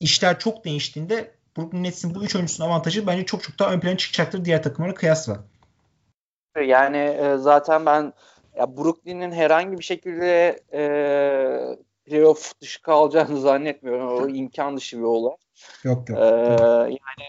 [0.00, 3.96] işler çok değiştiğinde Brooklyn Nets'in bu üç oyuncusunun avantajı bence çok çok daha ön plana
[3.96, 5.44] çıkacaktır diğer takımlara kıyasla.
[6.62, 8.12] Yani e, zaten ben
[8.56, 10.82] ya Brooklyn'in herhangi bir şekilde e,
[12.04, 14.08] playoff dışı kalacağını zannetmiyorum.
[14.08, 15.36] O imkan dışı bir olay.
[15.84, 16.18] Yok yok.
[16.18, 16.24] Ee,
[16.84, 17.26] yani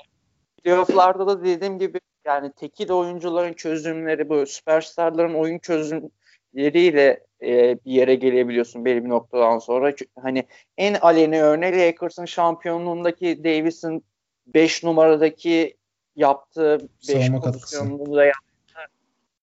[0.63, 8.15] playoff'larda da dediğim gibi yani tekil oyuncuların çözümleri bu süperstarların oyun çözümleriyle e, bir yere
[8.15, 9.93] gelebiliyorsun belli bir noktadan sonra.
[10.21, 14.03] Hani en aleni örneği Lakers'ın şampiyonluğundaki Davis'in
[14.47, 15.77] 5 numaradaki
[16.15, 18.46] yaptığı 5 pozisyonunda yaptığı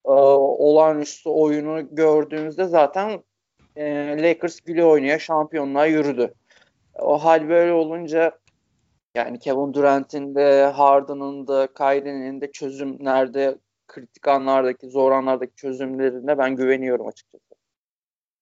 [0.06, 3.22] e, olağanüstü oyunu gördüğümüzde zaten
[3.76, 6.34] e, Lakers güle oynaya şampiyonluğa yürüdü.
[6.94, 8.38] O hal böyle olunca
[9.14, 16.56] yani Kevin Durant'in de Harden'ın da Kyrie'nin de çözümlerde kritik anlardaki zor anlardaki çözümlerine ben
[16.56, 17.44] güveniyorum açıkçası.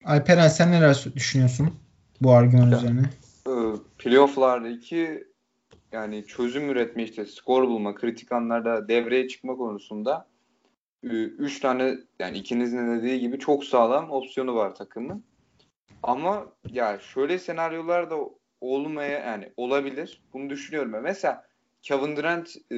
[0.05, 1.75] Alperen sen neler düşünüyorsun
[2.21, 3.11] bu argüman ya, üzerine?
[3.47, 3.53] E,
[3.99, 5.25] playoff'lardaki
[5.93, 10.27] yani çözüm üretme işte skor bulma, kritik anlarda devreye çıkma konusunda
[11.03, 15.25] 3 tane yani ikinizin de dediği gibi çok sağlam opsiyonu var takımın.
[16.03, 18.17] Ama ya şöyle senaryolar da
[18.61, 20.23] olmaya yani olabilir.
[20.33, 20.95] Bunu düşünüyorum.
[21.03, 21.47] Mesela
[21.83, 22.77] Kevin Durant e,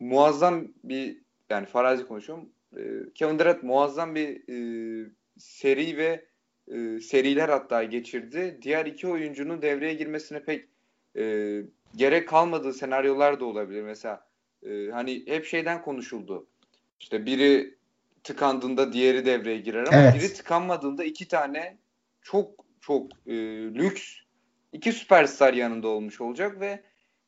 [0.00, 1.18] muazzam bir
[1.50, 2.48] yani farazi konuşuyorum.
[2.76, 2.80] E,
[3.14, 6.24] Kevin Durant muazzam bir e, seri ve
[6.68, 8.58] e, seriler hatta geçirdi.
[8.62, 10.68] Diğer iki oyuncunun devreye girmesine pek
[11.16, 11.62] e,
[11.96, 13.82] gerek kalmadığı senaryolar da olabilir.
[13.82, 14.26] Mesela
[14.66, 16.46] e, hani hep şeyden konuşuldu.
[17.02, 17.78] İşte biri
[18.24, 20.14] tıkandığında diğeri devreye girer ama evet.
[20.14, 21.78] biri tıkanmadığında iki tane
[22.22, 23.34] çok çok e,
[23.74, 24.14] lüks
[24.72, 26.82] iki süperstar yanında olmuş olacak ve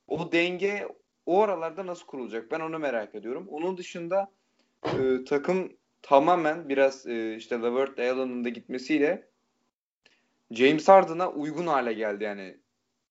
[0.09, 0.89] o denge
[1.27, 2.51] o aralarda nasıl kurulacak?
[2.51, 3.47] Ben onu merak ediyorum.
[3.49, 4.31] Onun dışında
[4.85, 9.29] e, takım tamamen biraz e, işte Levert Allen'ın da gitmesiyle
[10.51, 12.57] James Harden'a uygun hale geldi yani.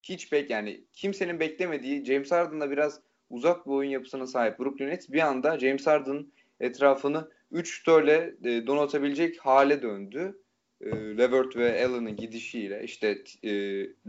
[0.04, 5.10] Hiç bek yani kimsenin beklemediği James Harden'la biraz uzak bir oyun yapısına sahip Brooklyn Nets
[5.10, 6.28] bir anda James Harden
[6.66, 10.40] etrafını 3 şütörle e, donatabilecek hale döndü.
[10.82, 13.52] E, Levert ve Allen'ın gidişiyle işte e,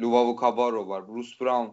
[0.01, 1.71] Luvavo Cabarro var, Bruce Brown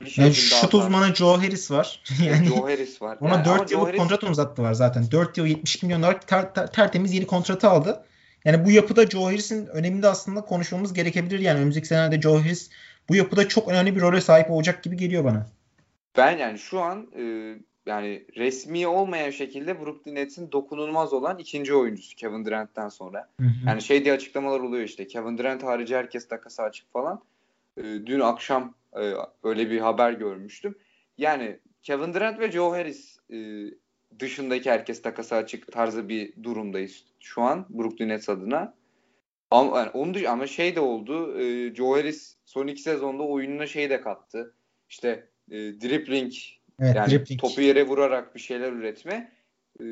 [0.00, 2.02] bir şey yani şut uzmanı Joe Harris var.
[2.26, 3.18] yani Joe Harris var.
[3.20, 3.98] Ona yani 4 yıllık Harris...
[3.98, 5.04] kontrat uzattılar zaten.
[5.10, 8.04] 4 yıl 72 milyon dolar ter, ter, tertemiz yeni kontratı aldı.
[8.44, 11.38] Yani bu yapıda Joe Harris'in öneminde aslında konuşmamız gerekebilir.
[11.38, 12.70] Yani önümüzdeki senelerde Joe Harris
[13.08, 15.46] bu yapıda çok önemli bir role sahip olacak gibi geliyor bana.
[16.16, 17.22] Ben yani şu an e,
[17.86, 23.28] yani resmi olmayan şekilde Brooklyn Nets'in dokunulmaz olan ikinci oyuncusu Kevin Durant'ten sonra.
[23.40, 23.50] Hı hı.
[23.66, 27.22] Yani şey diye açıklamalar oluyor işte Kevin Durant harici herkes takası açık falan.
[27.76, 30.78] E, dün akşam e, öyle bir haber görmüştüm.
[31.18, 33.36] Yani Kevin Durant ve Joe Harris e,
[34.18, 38.74] dışındaki herkes takası açık tarzı bir durumdayız şu an Brooklyn Nets adına.
[39.50, 41.40] Ama yani onu dış ama şey de oldu.
[41.40, 44.54] E, Joe Harris son iki sezonda oyununa şey de kattı.
[44.90, 46.32] İşte e, dribbling
[46.80, 47.40] evet, yani dribbling.
[47.40, 49.32] topu yere vurarak bir şeyler üretme.
[49.80, 49.84] E,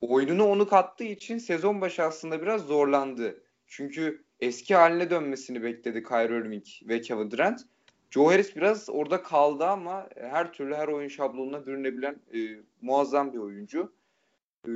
[0.00, 3.42] oyununu onu kattığı için sezon başı aslında biraz zorlandı.
[3.66, 7.60] Çünkü eski haline dönmesini bekledi Kyrie Irving ve Kevin Durant.
[8.10, 12.38] Joe Harris biraz orada kaldı ama her türlü her oyun şablonuna bürünebilen e,
[12.82, 13.92] muazzam bir oyuncu.
[14.66, 14.70] E,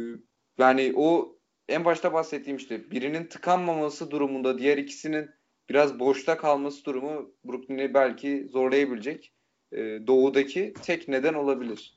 [0.59, 1.37] yani o
[1.69, 5.31] en başta bahsettiğim işte birinin tıkanmaması durumunda diğer ikisinin
[5.69, 9.33] biraz boşta kalması durumu Brooklyn'i belki zorlayabilecek
[9.73, 11.93] e, doğudaki tek neden olabilir.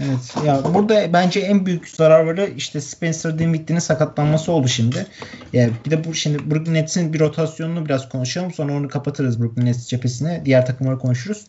[0.00, 5.06] Evet ya burada bence en büyük zararları işte Spencer Dinwiddie'nin sakatlanması oldu şimdi.
[5.52, 8.52] Yani bir de bu şimdi Brooklyn Nets'in bir rotasyonunu biraz konuşalım.
[8.52, 10.42] Sonra onu kapatırız Brooklyn Nets cephesine.
[10.44, 11.46] Diğer takımları konuşuruz.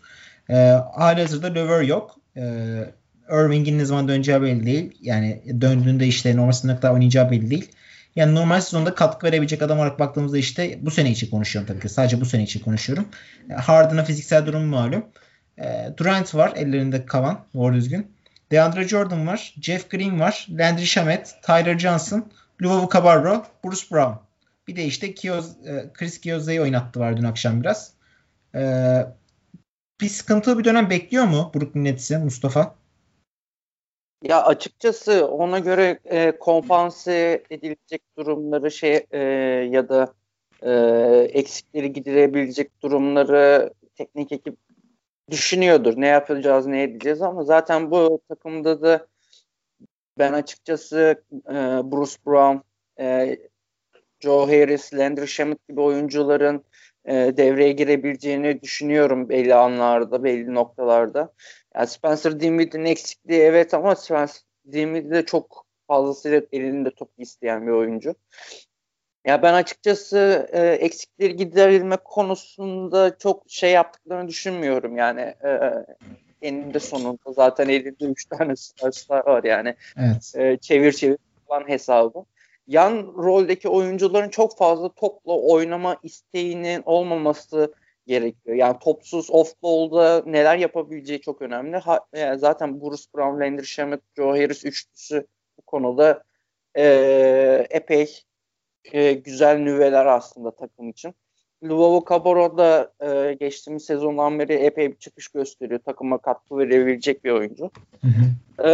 [0.49, 0.53] Ee,
[0.95, 2.15] hazırda Löver yok.
[2.37, 2.93] Ee,
[3.29, 4.97] Irving'in ne zaman döneceği belli değil.
[5.01, 7.71] Yani döndüğünde işte normal kadar oynayacağı belli değil.
[8.15, 11.89] Yani normal sezonda katkı verebilecek adam olarak baktığımızda işte bu sene için konuşuyorum tabii ki.
[11.89, 13.05] Sadece bu sene için konuşuyorum.
[13.55, 15.05] Harden'a fiziksel durumu malum.
[15.57, 18.11] E, Durant var ellerinde kavan doğru düzgün.
[18.51, 19.55] DeAndre Jordan var.
[19.61, 20.47] Jeff Green var.
[20.49, 24.13] Landry Shamet, Tyler Johnson, Luvavu Cabarro, Bruce Brown.
[24.67, 26.61] Bir de işte Kioz, e, Chris Kioza'yı
[26.95, 27.93] var dün akşam biraz.
[28.55, 29.05] Ee,
[30.01, 32.75] bir sıkıntılı bir dönem bekliyor mu Brooklyn Nets'i Mustafa?
[34.23, 39.19] Ya açıkçası ona göre e, kompanse edilecek durumları şey e,
[39.71, 40.13] ya da
[40.61, 40.71] e,
[41.33, 44.57] eksikleri giderebilecek durumları teknik ekip
[45.31, 45.93] düşünüyordur.
[45.97, 49.07] Ne yapacağız, ne edeceğiz ama zaten bu takımda da
[50.19, 51.53] ben açıkçası e,
[51.91, 52.57] Bruce Brown,
[52.99, 53.37] e,
[54.19, 56.63] Joe Harris, Landry Shamet gibi oyuncuların
[57.05, 61.33] e, devreye girebileceğini düşünüyorum belli anlarda, belli noktalarda.
[61.75, 67.71] Yani Spencer Dinwiddie'nin eksikliği evet ama Spencer Dinwiddie de çok fazlasıyla elinde top isteyen bir
[67.71, 68.15] oyuncu.
[69.25, 74.97] Ya ben açıkçası e, eksikleri giderilme konusunda çok şey yaptıklarını düşünmüyorum.
[74.97, 75.71] Yani e,
[76.41, 79.75] eninde sonunda zaten elinde 3 tane süperstar var yani.
[79.97, 80.33] Evet.
[80.35, 82.25] E, çevir çevir falan hesabı.
[82.67, 87.73] Yan roldeki oyuncuların çok fazla topla oynama isteğinin olmaması
[88.07, 88.55] gerekiyor.
[88.55, 91.77] Yani topsuz off-ball'da neler yapabileceği çok önemli.
[91.77, 96.23] Ha, yani zaten Bruce Brown, Landry Shamet, Joe Harris üçlüsü bu konuda
[96.77, 98.23] e, epey
[98.91, 101.15] e, güzel nüveler aslında takım için.
[101.63, 105.79] Luvavo Cabarro da e, geçtiğimiz sezondan beri epey bir çıkış gösteriyor.
[105.79, 107.71] Takıma katkı verebilecek bir oyuncu.
[108.01, 108.67] Hı hı.
[108.67, 108.71] E,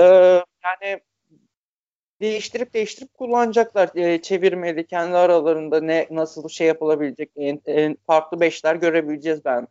[0.64, 1.02] yani
[2.22, 3.90] değiştirip değiştirip kullanacaklar.
[3.96, 9.68] E, çevirmeli kendi aralarında ne nasıl şey yapılabilecek en, en farklı beşler görebileceğiz ben.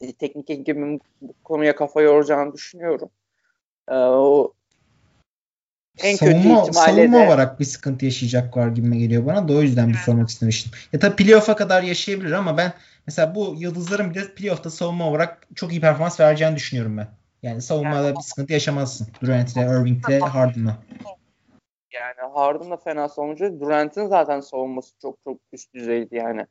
[0.00, 3.10] E, teknik ekibin bu konuya kafa yoracağını düşünüyorum.
[3.88, 4.52] E, o
[6.02, 7.26] en savunma, kötü ihtimalle savunma de...
[7.26, 10.72] olarak bir sıkıntı yaşayacaklar gibi geliyor bana da o yüzden bir sormak istemiştim.
[10.92, 12.72] Ya tabii playoff'a kadar yaşayabilir ama ben
[13.06, 17.08] mesela bu yıldızların bir de playoff'ta savunma olarak çok iyi performans vereceğini düşünüyorum ben.
[17.42, 19.08] Yani savunmada yani, bir sıkıntı yaşamazsın.
[19.22, 20.78] Durant'le, Irving'le, Harden'la.
[21.92, 23.60] Yani Harden da fena savunmacı.
[23.60, 26.46] Durant'in zaten savunması çok çok üst düzeydi yani.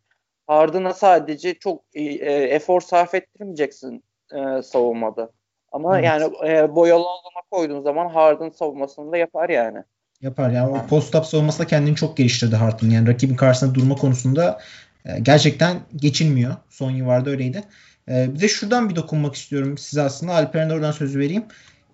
[0.48, 5.32] Harden'a sadece çok e, efor sarf ettirmeyeceksin e, savunmada.
[5.78, 6.06] Ama evet.
[6.06, 9.78] yani e, boyalı alana koyduğun zaman Harden savunmasını da yapar yani.
[10.22, 12.90] Yapar yani o post-up savunmasında kendini çok geliştirdi Harden.
[12.90, 14.60] Yani rakibin karşısında durma konusunda
[15.06, 16.56] e, gerçekten geçilmiyor.
[16.70, 17.64] Son yıllarda öyleydi.
[18.10, 20.34] E, bir de şuradan bir dokunmak istiyorum size aslında.
[20.34, 21.46] Alperen'e oradan sözü vereyim.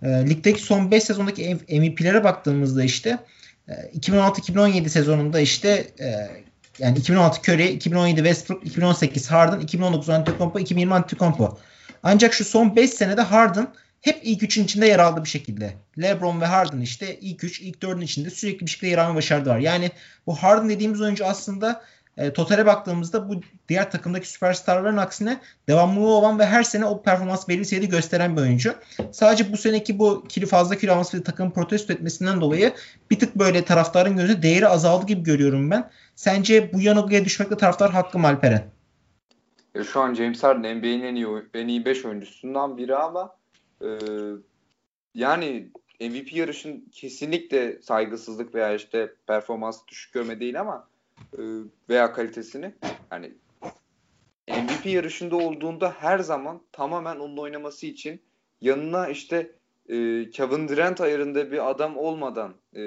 [0.04, 3.17] E, ligdeki son 5 sezondaki MVP'lere baktığımızda işte
[3.67, 5.88] 2016-2017 sezonunda işte
[6.80, 11.58] yani 2016 Curry, 2017 Westbrook, 2018 Harden, 2019 Antetokounmpo, 2020 Antetokounmpo.
[12.03, 13.67] Ancak şu son 5 senede Harden
[14.01, 15.73] hep ilk üçün içinde yer aldı bir şekilde.
[16.01, 19.59] LeBron ve Harden işte ilk üç, ilk dördün içinde sürekli bir şekilde yer alma başardılar.
[19.59, 19.91] Yani
[20.27, 21.81] bu Harden dediğimiz oyuncu aslında
[22.17, 27.47] e, totale baktığımızda bu diğer takımdaki süperstarların aksine devamlılığı olan ve her sene o performans
[27.47, 28.75] belli seviyede gösteren bir oyuncu.
[29.11, 32.73] Sadece bu seneki bu kilo fazla kilo alması ve takım protesto etmesinden dolayı
[33.11, 35.89] bir tık böyle taraftarın gözünde değeri azaldı gibi görüyorum ben.
[36.15, 38.63] Sence bu yanılgıya düşmekte taraftar hakkı mı Alperen?
[39.75, 43.38] E, şu an James Harden NBA'nin en iyi, en iyi 5 oyuncusundan biri ama
[43.81, 43.88] e,
[45.15, 45.69] yani
[46.01, 50.88] MVP yarışın kesinlikle saygısızlık veya işte performans düşük görme değil ama
[51.38, 51.41] e,
[51.89, 52.73] veya kalitesini
[53.12, 53.31] yani
[54.47, 58.21] MVP yarışında olduğunda her zaman tamamen onun oynaması için
[58.62, 59.51] yanına işte
[59.89, 62.81] e, Kevin Durant ayarında bir adam olmadan e,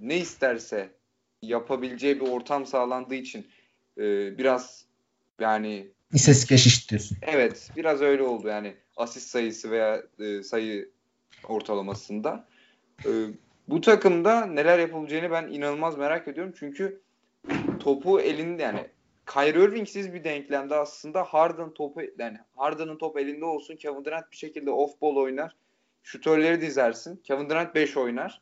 [0.00, 0.90] ne isterse
[1.42, 3.46] yapabileceği bir ortam sağlandığı için
[3.98, 4.84] e, biraz
[5.40, 7.16] yani İstatistik diyorsun.
[7.22, 10.90] Evet biraz öyle oldu yani asist sayısı veya e, sayı
[11.48, 12.46] ortalamasında.
[13.04, 13.10] E,
[13.68, 17.00] bu takımda neler yapılacağını ben inanılmaz merak ediyorum çünkü
[17.80, 18.86] topu elinde yani
[19.26, 24.36] Kyrie Irving'siz bir denklemde aslında Harden topu yani Harden'ın top elinde olsun Kevin Durant bir
[24.36, 25.56] şekilde off ball oynar.
[26.02, 27.16] Şutörleri dizersin.
[27.16, 28.40] Kevin Durant 5 oynar.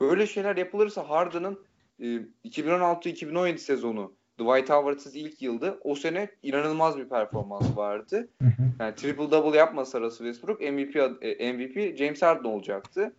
[0.00, 1.64] Böyle şeyler yapılırsa Harden'ın
[2.00, 2.04] e,
[2.44, 5.78] 2016-2017 sezonu Dwight Howard'sız ilk yıldı.
[5.84, 8.28] O sene inanılmaz bir performans vardı.
[8.80, 13.12] Yani triple double yapmasa Russell Westbrook MVP e, MVP James Harden olacaktı.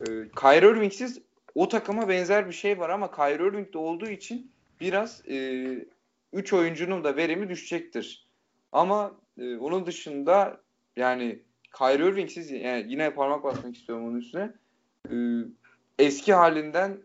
[0.00, 0.04] E,
[0.40, 1.20] Kyrie Irving'siz
[1.54, 7.04] o takıma benzer bir şey var ama Kyrie Irving'de olduğu için biraz 3 e, oyuncunun
[7.04, 8.26] da verimi düşecektir.
[8.72, 10.60] Ama e, onun dışında
[10.96, 11.42] yani
[11.78, 14.52] Kyrie Irving'siz yani yine parmak basmak istiyorum onun üstüne.
[15.10, 15.14] E,
[15.98, 16.98] eski halinden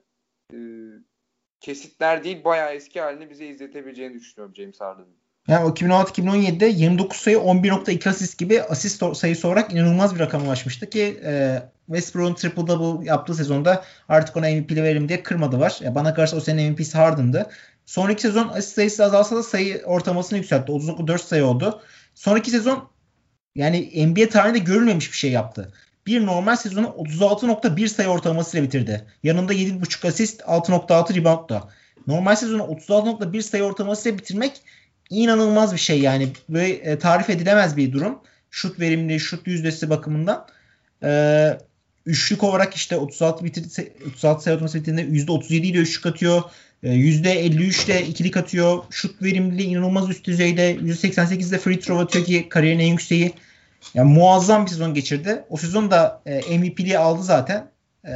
[0.53, 0.57] e,
[1.65, 5.15] kesitler değil bayağı eski halini bize izletebileceğini düşünüyorum James Harden'ın.
[5.47, 10.89] Yani o 2016-2017'de 29 sayı 11.2 asist gibi asist sayısı olarak inanılmaz bir rakam ulaşmıştı
[10.89, 15.79] ki e, Westbrook'un triple double yaptığı sezonda artık ona MVP'li verim diye kırmadı var.
[15.81, 17.49] Ya bana karşı o senin MVP'si Harden'dı.
[17.85, 20.71] Sonraki sezon asist sayısı azalsa da sayı ortalamasını yükseltti.
[20.71, 21.81] 39 sayı oldu.
[22.15, 22.89] Sonraki sezon
[23.55, 25.73] yani NBA tarihinde görülmemiş bir şey yaptı.
[26.07, 29.05] Bir normal sezonu 36.1 sayı ortalamasıyla bitirdi.
[29.23, 31.69] Yanında 7.5 asist 6.6 rebound da.
[32.07, 34.61] Normal sezonu 36.1 sayı ortalamasıyla bitirmek
[35.09, 36.27] inanılmaz bir şey yani.
[36.49, 38.19] Böyle e, tarif edilemez bir durum.
[38.51, 40.47] Şut verimli, şut yüzdesi bakımından.
[41.03, 41.57] E,
[42.05, 43.63] üçlük olarak işte 36 bitir
[44.07, 46.43] 36 sayı ortalaması bitirdiğinde %37 ile üçlük atıyor.
[46.83, 48.83] E, %53 ile ikilik atıyor.
[48.89, 50.75] Şut verimliliği inanılmaz üst düzeyde.
[50.75, 53.33] %88 de free throw atıyor ki kariyerin en yükseği.
[53.93, 55.43] Yani muazzam bir sezon geçirdi.
[55.49, 57.71] O sezon da e, MVP'liği aldı zaten.
[58.07, 58.11] E,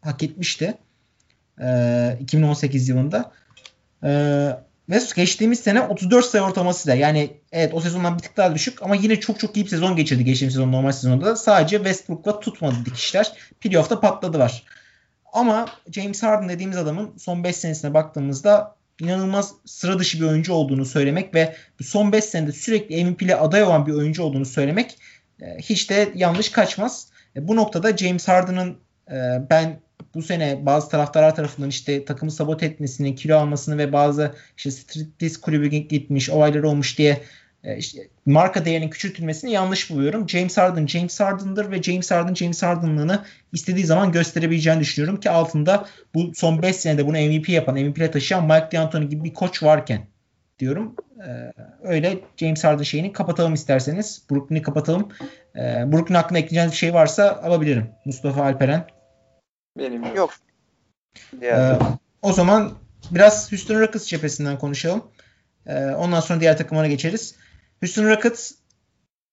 [0.00, 0.74] hak etmişti.
[1.60, 3.32] E, 2018 yılında.
[4.04, 4.10] E,
[4.90, 8.94] ve geçtiğimiz sene 34 sayı ortalamasıyla yani evet o sezondan bir tık daha düşük ama
[8.94, 11.36] yine çok çok iyi bir sezon geçirdi geçtiğimiz sezon normal sezonda da.
[11.36, 13.32] Sadece Westbrook'la tutmadı dikişler.
[13.60, 14.64] Playoff'ta patladı var.
[15.32, 20.84] Ama James Harden dediğimiz adamın son 5 senesine baktığımızda inanılmaz sıra dışı bir oyuncu olduğunu
[20.84, 24.98] söylemek ve son 5 senede sürekli MVP'li aday olan bir oyuncu olduğunu söylemek
[25.42, 27.08] e, hiç de yanlış kaçmaz.
[27.36, 28.78] E, bu noktada James Harden'ın
[29.10, 29.16] e,
[29.50, 29.80] ben
[30.14, 35.40] bu sene bazı taraftarlar tarafından işte takımı sabote etmesini, kilo almasını ve bazı işte striptease
[35.40, 37.22] kulübü gitmiş, olaylar olmuş diye
[37.76, 40.28] işte marka değerinin küçültülmesini yanlış buluyorum.
[40.28, 45.86] James Harden James Harden'dır ve James Harden James Harden'lığını istediği zaman gösterebileceğini düşünüyorum ki altında
[46.14, 50.06] bu son 5 senede bunu MVP yapan, MVP'ye taşıyan Mike D'Antoni gibi bir koç varken
[50.58, 50.94] diyorum.
[51.26, 54.22] Ee, öyle James Harden şeyini kapatalım isterseniz.
[54.30, 55.08] Brooklyn'i kapatalım.
[55.56, 55.60] Ee,
[55.92, 57.90] Brooklyn hakkında ekleyeceğiniz bir şey varsa alabilirim.
[58.04, 58.86] Mustafa Alperen.
[59.78, 60.16] Benim yok.
[60.16, 60.34] yok.
[61.42, 61.78] Ee,
[62.22, 62.72] o zaman
[63.10, 65.04] biraz Houston Rockets cephesinden konuşalım.
[65.66, 67.34] Ee, ondan sonra diğer takımlara geçeriz.
[67.84, 68.52] Houston Rockets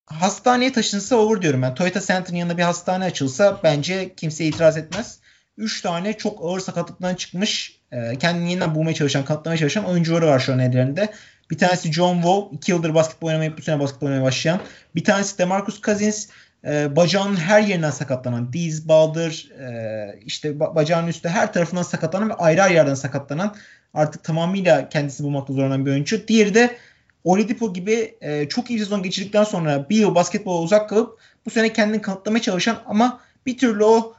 [0.06, 1.76] hastaneye taşınsa olur diyorum ben.
[1.76, 5.20] Toyota Center'ın yanında bir hastane açılsa bence kimse itiraz etmez.
[5.58, 10.39] 3 tane çok ağır sakatlıktan çıkmış, e, kendini yeniden bulmaya çalışan, katlamaya çalışan oyuncuları var
[10.39, 11.14] şu an ellerinde.
[11.52, 14.60] Bir tanesi John Wall, 2 yıldır basketbol oynamayıp bu sene basketbol oynamaya başlayan.
[14.95, 16.28] Bir tanesi DeMarcus Cousins,
[16.66, 22.34] e, bacağının her yerinden sakatlanan, diz, baldır, e, işte bacağının üstü her tarafından sakatlanan ve
[22.34, 23.56] ayrı ayrı yerden sakatlanan
[23.93, 26.28] artık tamamıyla kendisi bulmakta zorlanan bir oyuncu.
[26.28, 26.78] Diğeri de
[27.24, 31.74] Oladipo gibi e, çok iyi sezon geçirdikten sonra bir yıl basketbola uzak kalıp bu sene
[31.74, 34.15] kendini kanıtlamaya çalışan ama bir türlü o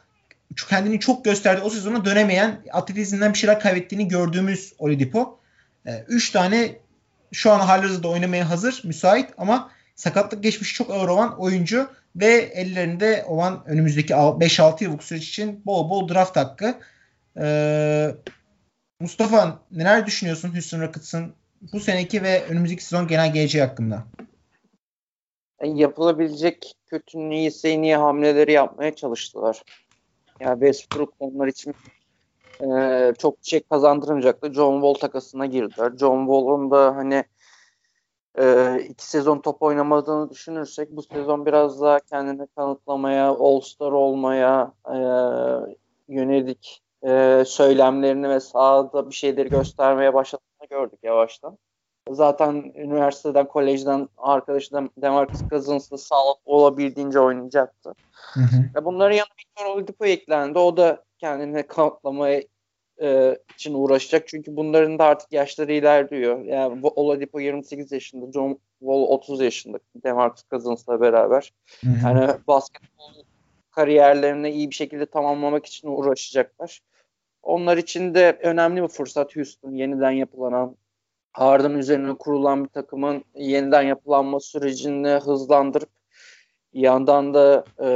[0.68, 1.60] kendini çok gösterdi.
[1.64, 5.38] O sezona dönemeyen atletizmden bir şeyler kaybettiğini gördüğümüz Oladipo.
[5.86, 6.76] E, üç tane
[7.32, 13.24] şu an halihazırda oynamaya hazır, müsait ama sakatlık geçmiş çok ağır olan oyuncu ve ellerinde
[13.26, 16.78] olan önümüzdeki 5-6 yıllık süreç için bol bol draft hakkı.
[17.40, 18.10] Ee,
[19.00, 21.34] Mustafa neler düşünüyorsun Houston Rockets'ın
[21.72, 24.04] bu seneki ve önümüzdeki sezon genel geleceği hakkında?
[25.64, 29.62] yapılabilecek kötünün iyisi en iyi hamleleri yapmaya çalıştılar.
[30.40, 31.74] Ya yani Westbrook onlar için
[32.60, 34.52] e, çok şey kazandırmayacaktı.
[34.52, 35.92] John Wall takasına girdiler.
[36.00, 37.24] John Wall'un da hani
[38.38, 44.96] e, iki sezon top oynamadığını düşünürsek bu sezon biraz daha kendini kanıtlamaya, All-Star olmaya e,
[46.08, 51.58] yönelik e, söylemlerini ve sahada bir şeyleri göstermeye başladığını gördük yavaştan.
[52.10, 57.94] Zaten üniversiteden, kolejden arkadaşı Demarcus Cousins'la sağlıklı olabildiğince oynayacaktı.
[58.12, 58.84] Hı hı.
[58.84, 60.58] Bunların yanına Victor Oladipo eklendi.
[60.58, 62.42] O da kendini kanıtlamaya
[63.02, 64.28] e, için uğraşacak.
[64.28, 66.44] Çünkü bunların da artık yaşları ilerliyor.
[66.44, 71.52] Yani Oladipo 28 yaşında, John Wall 30 yaşında Demarcus Cousins'la beraber.
[71.80, 72.08] Hı hı.
[72.08, 73.24] Yani basketbol
[73.70, 76.80] kariyerlerini iyi bir şekilde tamamlamak için uğraşacaklar.
[77.42, 80.76] Onlar için de önemli bir fırsat Houston yeniden yapılanan
[81.32, 85.88] Harden üzerine kurulan bir takımın yeniden yapılanma sürecini hızlandırıp
[86.72, 87.88] yandan da e,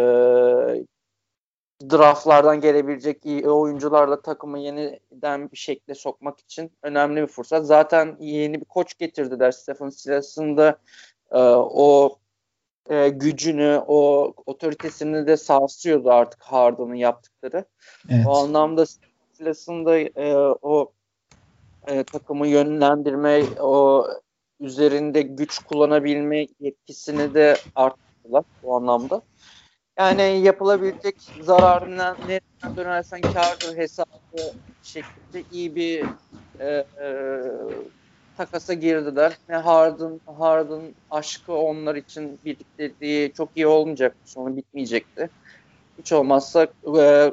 [1.90, 7.66] draftlardan gelebilecek iyi oyuncularla takımı yeniden bir şekilde sokmak için önemli bir fırsat.
[7.66, 9.50] Zaten yeni bir koç getirdiler.
[9.50, 10.78] Stephen Silas'ın da
[11.30, 12.18] e, o
[12.90, 17.64] e, gücünü, o otoritesini de sarsıyordu artık Harden'ın yaptıkları.
[18.10, 18.26] Evet.
[18.26, 18.84] O anlamda
[19.36, 20.92] Silas'ın da e, o
[21.86, 24.06] e, takımı yönlendirme, o
[24.60, 29.22] üzerinde güç kullanabilme yetkisini de arttırdılar bu anlamda.
[29.98, 36.04] Yani yapılabilecek zararından nereden dönersen kardır hesabı şeklinde iyi bir
[36.60, 36.66] e,
[37.02, 37.06] e,
[38.36, 39.36] takasa girdiler.
[39.48, 44.30] Ne Harden, Harden aşkı onlar için birlikteliği çok iyi olmayacaktı.
[44.30, 45.30] Sonra bitmeyecekti
[45.98, 46.66] hiç olmazsa
[46.98, 47.30] e,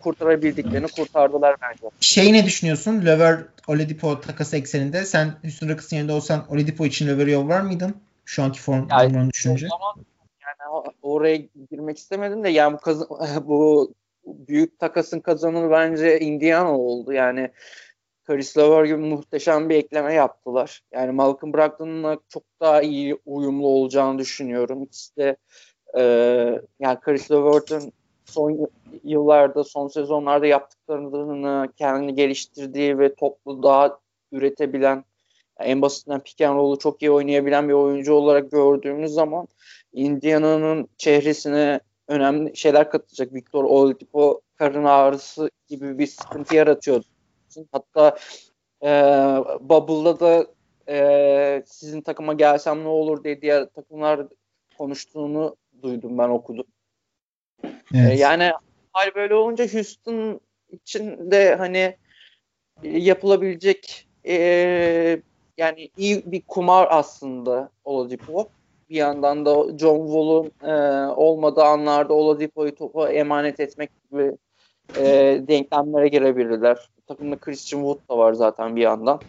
[0.00, 1.94] kurtarabildiklerini kurtardılar bence.
[2.00, 3.06] Şey ne düşünüyorsun?
[3.06, 7.94] Löver Oladipo takası ekseninde sen Houston Rockets'ın yerinde olsan Oladipo için Löver'ı yollar mıydın?
[8.24, 9.68] Şu anki form yani, düşününce.
[9.68, 10.06] Zaman,
[10.42, 11.36] yani oraya
[11.70, 13.08] girmek istemedim de yani bu, kazan,
[13.46, 13.92] bu
[14.26, 17.12] büyük takasın kazanımı bence Indiana oldu.
[17.12, 17.50] Yani
[18.24, 20.82] Chris Lever gibi muhteşem bir ekleme yaptılar.
[20.92, 24.82] Yani Malcolm Brogdon'la çok daha iyi uyumlu olacağını düşünüyorum.
[24.82, 25.36] İkisi de
[25.98, 27.92] ee, yani Chris Levert'ın
[28.24, 28.68] son
[29.04, 33.98] yıllarda, son sezonlarda yaptıklarını kendini geliştirdiği ve toplu daha
[34.32, 35.04] üretebilen,
[35.60, 39.48] en basitinden pick and roll'u çok iyi oynayabilen bir oyuncu olarak gördüğümüz zaman
[39.92, 43.34] Indiana'nın çehresine önemli şeyler katacak.
[43.34, 47.04] Victor Oladipo karın ağrısı gibi bir sıkıntı yaratıyordu.
[47.72, 48.18] Hatta
[48.82, 48.88] e,
[49.60, 50.46] Bubble'da da
[50.88, 54.26] e, sizin takıma gelsem ne olur diye diğer takımlar
[54.78, 56.66] konuştuğunu duydum ben okudum.
[57.64, 58.10] Evet.
[58.10, 58.52] Ee, yani
[58.92, 61.96] hal böyle olunca Houston için de hani
[62.82, 64.34] e, yapılabilecek e,
[65.58, 68.48] yani iyi bir kumar aslında Oladipo.
[68.90, 74.32] Bir yandan da John Wall'un e, olmadığı anlarda Oladipo'yu topa emanet etmek gibi
[74.96, 75.04] e,
[75.48, 76.88] denklemlere girebilirler.
[77.06, 79.20] Takımda Christian Wood da var zaten bir yandan.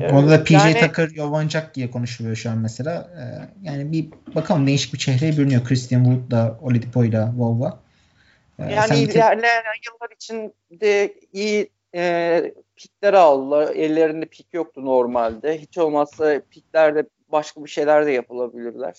[0.00, 3.10] Orada da PJ yani, Tucker yovanacak diye konuşuluyor şu an mesela.
[3.18, 3.22] Ee,
[3.62, 7.80] yani bir bakalım değişik bir çehreye bürünüyor Christian Wood'la, Oladipo'yla, Vova.
[8.58, 13.74] Ee, yani ilerleyen yıllar içinde iyi e, pikler aldılar.
[13.74, 15.58] Ellerinde pik yoktu normalde.
[15.58, 18.94] Hiç olmazsa piklerde başka bir şeyler de yapılabilirler.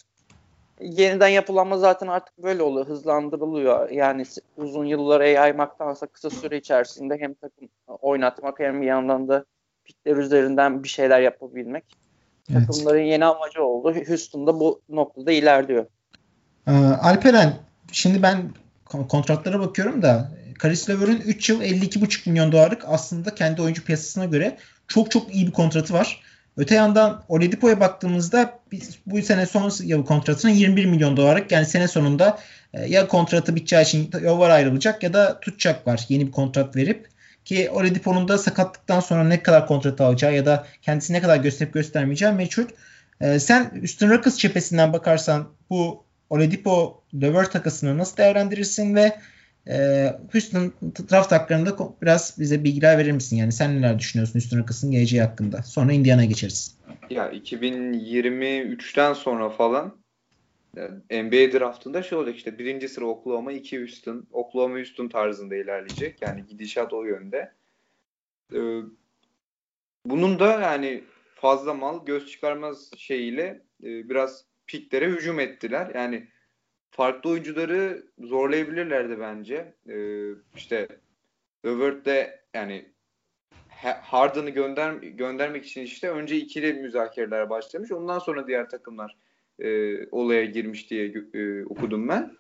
[0.80, 2.88] Yeniden yapılanma zaten artık böyle oluyor.
[2.88, 3.90] Hızlandırılıyor.
[3.90, 4.24] Yani
[4.58, 9.46] uzun yıllara yaymaktansa kısa süre içerisinde hem takım oynatmak hem bir yandan da
[9.86, 11.84] pikler üzerinden bir şeyler yapabilmek.
[12.52, 12.68] Evet.
[12.68, 13.96] Takımların yeni amacı oldu.
[14.08, 15.86] Houston da bu noktada ilerliyor.
[16.68, 16.72] Ee,
[17.02, 17.54] Alperen
[17.92, 18.54] şimdi ben
[19.10, 24.58] kontratlara bakıyorum da Karis Lever'ın 3 yıl 52,5 milyon dolarlık aslında kendi oyuncu piyasasına göre
[24.88, 26.22] çok çok iyi bir kontratı var.
[26.58, 31.88] Öte yandan Oladipo'ya baktığımızda biz bu sene son yıl kontratının 21 milyon dolarlık yani sene
[31.88, 32.40] sonunda
[32.74, 37.08] e, ya kontratı biteceği için yollar ayrılacak ya da tutacak var yeni bir kontrat verip
[37.46, 41.74] ki Oladipo'nun da sakatlıktan sonra ne kadar kontrat alacağı ya da kendisi ne kadar gösterip
[41.74, 42.66] göstermeyeceği meçhul.
[43.22, 49.20] Ee, sen Üstün Rockets cephesinden bakarsan bu Oladipo Lever takasını nasıl değerlendirirsin ve
[49.68, 50.74] e, Houston
[51.12, 53.38] draft haklarında biraz bize bilgiler verir misin?
[53.38, 55.64] Yani sen neler düşünüyorsun Houston Rockets'ın geleceği hakkında?
[55.64, 56.78] Sonra Indiana'ya geçeriz.
[57.10, 60.05] Ya 2023'ten sonra falan
[61.12, 64.28] NBA draftında şey olacak işte birinci sıra Oklahoma, iki Houston.
[64.32, 66.22] Oklahoma Houston tarzında ilerleyecek.
[66.22, 67.54] Yani gidişat o yönde.
[68.54, 68.82] Ee,
[70.06, 71.04] bunun da yani
[71.36, 75.92] fazla mal göz çıkarmaz şeyiyle e, biraz piklere hücum ettiler.
[75.96, 76.28] Yani
[76.92, 79.74] farklı oyuncuları zorlayabilirlerdi bence.
[79.90, 80.88] Ee, işte
[81.66, 82.08] Levert
[82.54, 82.86] yani
[84.02, 87.92] Harden'ı gönder göndermek için işte önce ikili müzakereler başlamış.
[87.92, 89.18] Ondan sonra diğer takımlar
[89.60, 92.32] e, olaya girmiş diye e, okudum ben.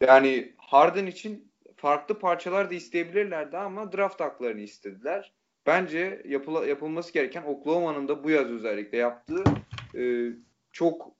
[0.00, 5.32] Yani Harden için farklı parçalar da isteyebilirlerdi ama draft haklarını istediler.
[5.66, 9.44] Bence yapıla, yapılması gereken Oklahoma'nın da bu yaz özellikle yaptığı
[9.94, 10.32] e,
[10.72, 11.12] çok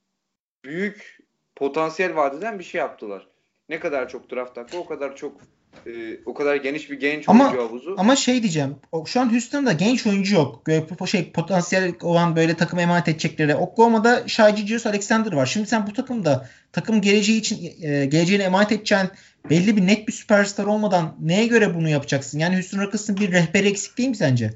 [0.65, 1.19] büyük
[1.57, 3.29] potansiyel vadeden bir şey yaptılar.
[3.69, 5.41] Ne kadar çok draft hakkı o kadar çok
[5.87, 7.95] e, o kadar geniş bir genç ama, oyuncu havuzu.
[7.99, 8.77] Ama şey diyeceğim.
[9.07, 10.63] Şu an Houston'da genç oyuncu yok.
[11.07, 13.55] Şey, potansiyel olan böyle takım emanet edecekleri.
[13.55, 15.47] Oklahoma'da Shai Gilgeous Alexander var.
[15.47, 19.07] Şimdi sen bu takımda takım geleceği için e, geleceğini emanet edeceğin
[19.51, 22.39] belli bir net bir süperstar olmadan neye göre bunu yapacaksın?
[22.39, 24.51] Yani Houston Rockets'ın bir rehberi eksik değil mi sence?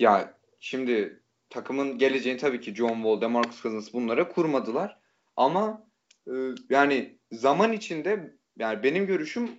[0.00, 4.98] Ya şimdi takımın geleceğini tabii ki John Wall, DeMarcus Cousins bunlara kurmadılar.
[5.36, 5.86] Ama
[6.26, 6.32] e,
[6.70, 9.50] yani zaman içinde yani benim görüşüm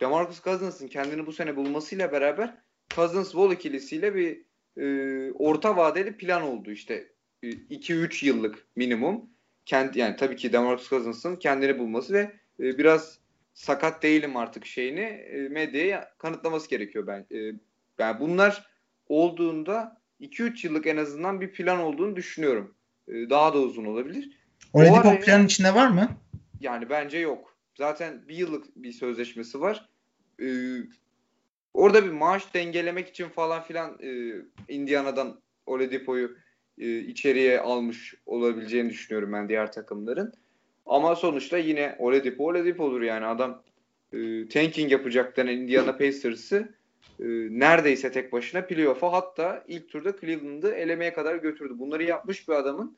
[0.00, 2.54] DeMarcus Cousins'ın kendini bu sene bulmasıyla beraber
[2.94, 4.40] Cousins Wall ikilisiyle bir
[4.76, 9.30] e, orta vadeli plan oldu işte 2-3 e, yıllık minimum.
[9.66, 13.18] Kendi yani tabii ki DeMarcus Cousins'ın kendini bulması ve e, biraz
[13.54, 17.26] sakat değilim artık şeyini e, medyaya kanıtlaması gerekiyor ben.
[17.30, 17.52] E,
[17.98, 18.70] yani bunlar
[19.08, 22.74] olduğunda 2-3 yıllık en azından bir plan olduğunu düşünüyorum.
[23.08, 24.30] E, daha da uzun olabilir.
[24.72, 26.08] Oladipo planın içinde var mı?
[26.60, 27.47] Yani bence yok.
[27.78, 29.88] Zaten bir yıllık bir sözleşmesi var.
[30.42, 30.76] Ee,
[31.74, 34.32] orada bir maaş dengelemek için falan filan e,
[34.68, 36.36] Indiana'dan Oladipo'yu
[36.78, 40.32] e, içeriye almış olabileceğini düşünüyorum ben diğer takımların.
[40.86, 43.62] Ama sonuçta yine Oladipo Oladipo'dur yani adam
[44.12, 46.74] e, tanking yapacak denen Indiana Pacers'ı
[47.20, 51.74] e, neredeyse tek başına playoff'a hatta ilk turda Cleveland'ı elemeye kadar götürdü.
[51.78, 52.96] Bunları yapmış bir adamın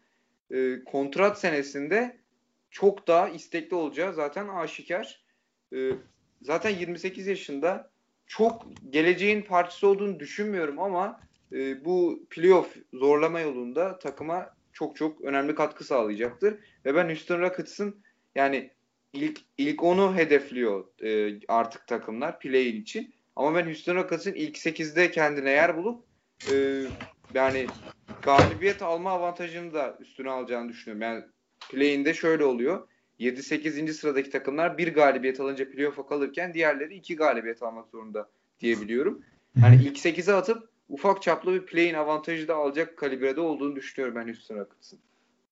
[0.51, 2.21] e, kontrat senesinde
[2.71, 5.25] çok daha istekli olacağı zaten aşikar.
[5.75, 5.91] E,
[6.43, 7.91] zaten 28 yaşında
[8.27, 11.21] çok geleceğin parçası olduğunu düşünmüyorum ama
[11.53, 16.55] e, bu playoff zorlama yolunda takıma çok çok önemli katkı sağlayacaktır.
[16.85, 18.03] Ve ben Houston Rockets'ın
[18.35, 18.71] yani
[19.13, 23.15] ilk ilk onu hedefliyor e, artık takımlar play-in için.
[23.37, 26.05] Ama ben Houston Rockets'ın ilk 8'de kendine yer bulup
[26.53, 26.85] e,
[27.35, 27.67] yani
[28.23, 31.03] galibiyet alma avantajını da üstüne alacağını düşünüyorum.
[31.03, 31.25] Yani
[31.71, 32.87] play'inde şöyle oluyor.
[33.21, 33.93] 7-8.
[33.93, 38.29] sıradaki takımlar bir galibiyet alınca playoff'a kalırken diğerleri iki galibiyet almak zorunda
[38.61, 39.23] diyebiliyorum.
[39.63, 44.27] Yani ilk 8'e atıp ufak çaplı bir play'in avantajı da alacak kalibrede olduğunu düşünüyorum ben
[44.27, 44.99] Houston Rockets'ın.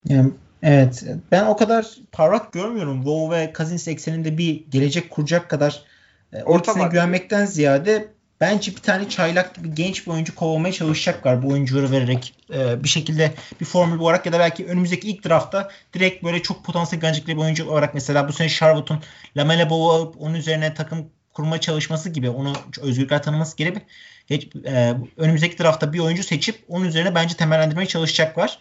[0.04, 0.30] Yani,
[0.62, 1.04] evet.
[1.30, 2.96] Ben o kadar parlak görmüyorum.
[2.96, 5.84] Wow ve Cousins ekseninde bir gelecek kuracak kadar
[6.32, 8.08] e, o ikisine güvenmekten ziyade
[8.40, 12.88] bence bir tane çaylak gibi genç bir oyuncu kovmaya çalışacaklar bu oyuncuları vererek e, bir
[12.88, 17.36] şekilde bir formül olarak ya da belki önümüzdeki ilk draftta direkt böyle çok potansiyel gelecekli
[17.36, 19.02] bir oyuncu olarak mesela bu sene Charlotte'un
[19.36, 23.82] Lamela Ball'u alıp onun üzerine takım kurma çalışması gibi onu özgürlükler tanıması gibi
[24.26, 28.58] geç, e, önümüzdeki draftta bir oyuncu seçip onun üzerine bence temellendirmeye çalışacaklar.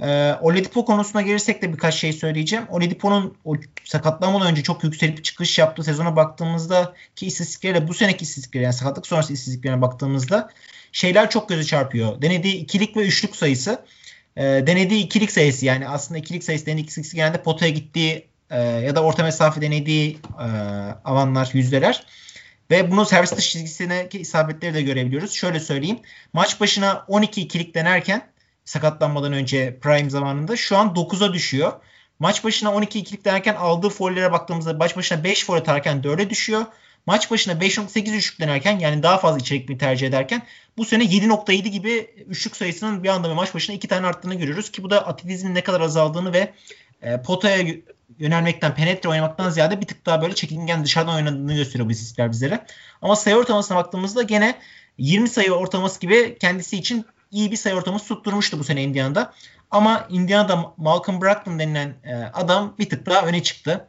[0.00, 2.64] E, Oladipo konusuna gelirsek de birkaç şey söyleyeceğim.
[2.70, 8.64] Oladipo'nun o sakatlanmadan önce çok yükselip çıkış yaptığı sezona baktığımızda ki istatistikleriyle bu seneki istatistikleri
[8.64, 10.50] yani sakatlık sonrası istatistiklerine baktığımızda
[10.92, 12.22] şeyler çok göze çarpıyor.
[12.22, 13.84] Denediği ikilik ve üçlük sayısı
[14.36, 18.60] e, denediği ikilik sayısı yani aslında ikilik sayısı denediği ikilik sayısı genelde potaya gittiği e,
[18.60, 20.46] ya da orta mesafe denediği e,
[21.04, 22.06] alanlar yüzdeler.
[22.70, 25.32] Ve bunu servis dış çizgisine isabetleri de görebiliyoruz.
[25.32, 25.98] Şöyle söyleyeyim.
[26.32, 28.28] Maç başına 12 ikilik denerken
[28.66, 31.72] sakatlanmadan önce prime zamanında şu an 9'a düşüyor.
[32.18, 36.64] Maç başına 12 ikilik derken aldığı follere baktığımızda maç başına 5 foul atarken 4'e düşüyor.
[37.06, 40.42] Maç başına 5.8 üçlük denerken yani daha fazla içerik mi tercih ederken
[40.76, 44.82] bu sene 7.7 gibi üçlük sayısının bir anda maç başına 2 tane arttığını görüyoruz ki
[44.82, 46.52] bu da atletizmin ne kadar azaldığını ve
[47.02, 47.74] e, potaya
[48.18, 52.66] yönelmekten, penetre oynamaktan ziyade bir tık daha böyle çekingen dışarıdan oynadığını gösteriyor bu istatistikler bizlere.
[53.02, 54.58] Ama sayı ortalamasına baktığımızda gene
[54.98, 57.06] 20 sayı ortalaması gibi kendisi için
[57.36, 59.32] iyi bir sayı ortalaması tutturmuştu bu sene Indiana'da.
[59.70, 63.88] Ama Indiana'da Malcolm Brogdon denilen e, adam bir tık daha öne çıktı.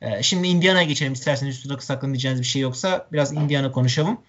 [0.00, 4.20] E, şimdi Indiana'ya geçelim isterseniz üstüne sakın diyeceğiniz bir şey yoksa biraz Indiana konuşalım.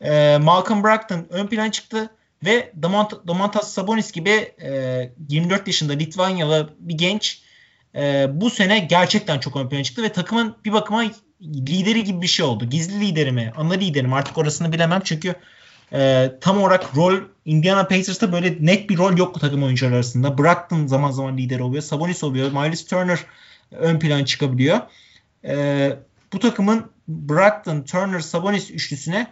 [0.00, 2.10] E, Malcolm Brogdon ön plan çıktı
[2.44, 4.30] ve Domant Domantas Sabonis gibi
[4.62, 7.42] e, 24 yaşında Litvanyalı bir genç
[7.94, 11.04] e, bu sene gerçekten çok ön plana çıktı ve takımın bir bakıma
[11.42, 12.64] lideri gibi bir şey oldu.
[12.64, 15.34] Gizli lideri mi, ana lideri mi artık orasını bilemem çünkü
[15.94, 20.38] e, tam olarak rol Indiana Pacers'ta böyle net bir rol yok takım oyuncuları arasında.
[20.38, 21.82] Brogdon zaman zaman lider oluyor.
[21.82, 22.52] Sabonis oluyor.
[22.52, 23.18] Miles Turner
[23.70, 24.78] ön plan çıkabiliyor.
[25.44, 25.92] E,
[26.32, 29.26] bu takımın Brogdon, Turner, Sabonis üçlüsüne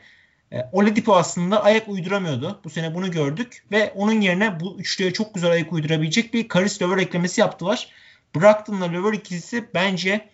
[0.52, 2.60] e, Oladipo aslında ayak uyduramıyordu.
[2.64, 6.82] Bu sene bunu gördük ve onun yerine bu üçlüye çok güzel ayak uydurabilecek bir Karis
[6.82, 7.88] Lever eklemesi yaptılar.
[8.36, 10.28] Brockton'la Lever ikilisi bence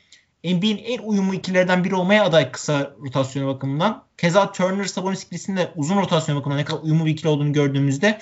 [0.45, 4.05] NBA'in en uyumlu ikilerden biri olmaya aday kısa rotasyon bakımından.
[4.19, 8.19] Keza Turner Sabonis ikilisinin uzun rotasyon bakımından ne kadar uyumlu bir ikili olduğunu gördüğümüzde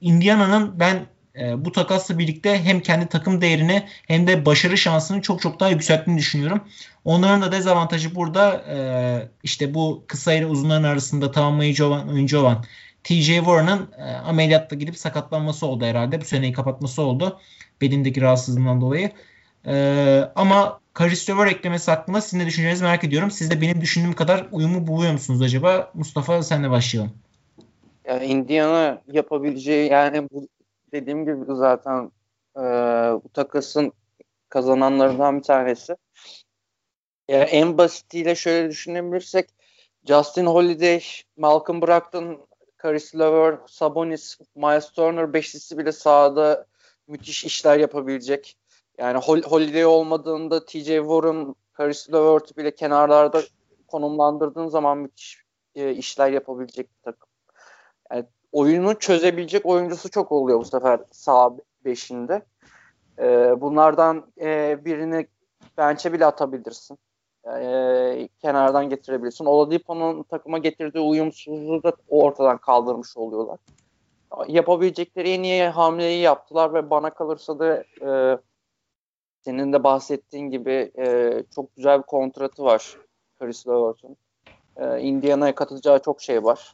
[0.00, 1.06] Indiana'nın ben
[1.36, 5.70] e, bu takasla birlikte hem kendi takım değerini hem de başarı şansını çok çok daha
[5.70, 6.60] yükselttiğini düşünüyorum.
[7.04, 8.76] Onların da dezavantajı burada e,
[9.42, 12.64] işte bu kısa ile uzunların arasında tamamlayıcı olan oyuncu olan
[13.04, 16.20] TJ Warren'ın e, ameliyatla gidip sakatlanması oldu herhalde.
[16.20, 17.40] Bu seneyi kapatması oldu.
[17.80, 19.10] Belindeki rahatsızlığından dolayı.
[19.66, 23.30] E, ama Karis Lever eklemesi hakkında sizin de düşüncelerinizi merak ediyorum.
[23.30, 25.90] Siz de benim düşündüğüm kadar uyumu buluyor musunuz acaba?
[25.94, 27.12] Mustafa senle başlayalım.
[28.04, 30.48] Ya Indiana yapabileceği yani bu
[30.92, 32.12] dediğim gibi zaten
[32.56, 32.60] e,
[33.24, 33.92] bu takasın
[34.48, 35.96] kazananlarından bir tanesi.
[37.28, 39.48] Yani en basitiyle şöyle düşünebilirsek
[40.08, 41.02] Justin Holiday,
[41.36, 42.46] Malcolm Brogdon,
[42.82, 46.66] Caris LeVert, Sabonis, Miles Turner beşlisi bile sahada
[47.08, 48.57] müthiş işler yapabilecek.
[48.98, 53.42] Yani Holiday olmadığında TJ Warren, Caris LeVert bile kenarlarda
[53.86, 55.42] konumlandırdığın zaman müthiş
[55.74, 57.28] e, işler yapabilecek bir takım.
[58.12, 61.50] Yani oyunu çözebilecek oyuncusu çok oluyor bu sefer sağ
[61.84, 62.42] beşinde.
[63.18, 65.26] E, bunlardan e, birini
[65.78, 66.98] bench'e bile atabilirsin.
[67.46, 69.44] E, kenardan getirebilirsin.
[69.44, 73.58] Oladipo'nun takıma getirdiği uyumsuzluğu da ortadan kaldırmış oluyorlar.
[74.48, 78.38] Yapabilecekleri en iyi hamleyi yaptılar ve bana kalırsa da e,
[79.48, 82.96] senin de bahsettiğin gibi e, çok güzel bir kontratı var
[83.38, 84.16] Chris Levert'ın.
[84.76, 86.72] E, Indiana'ya katılacağı çok şey var.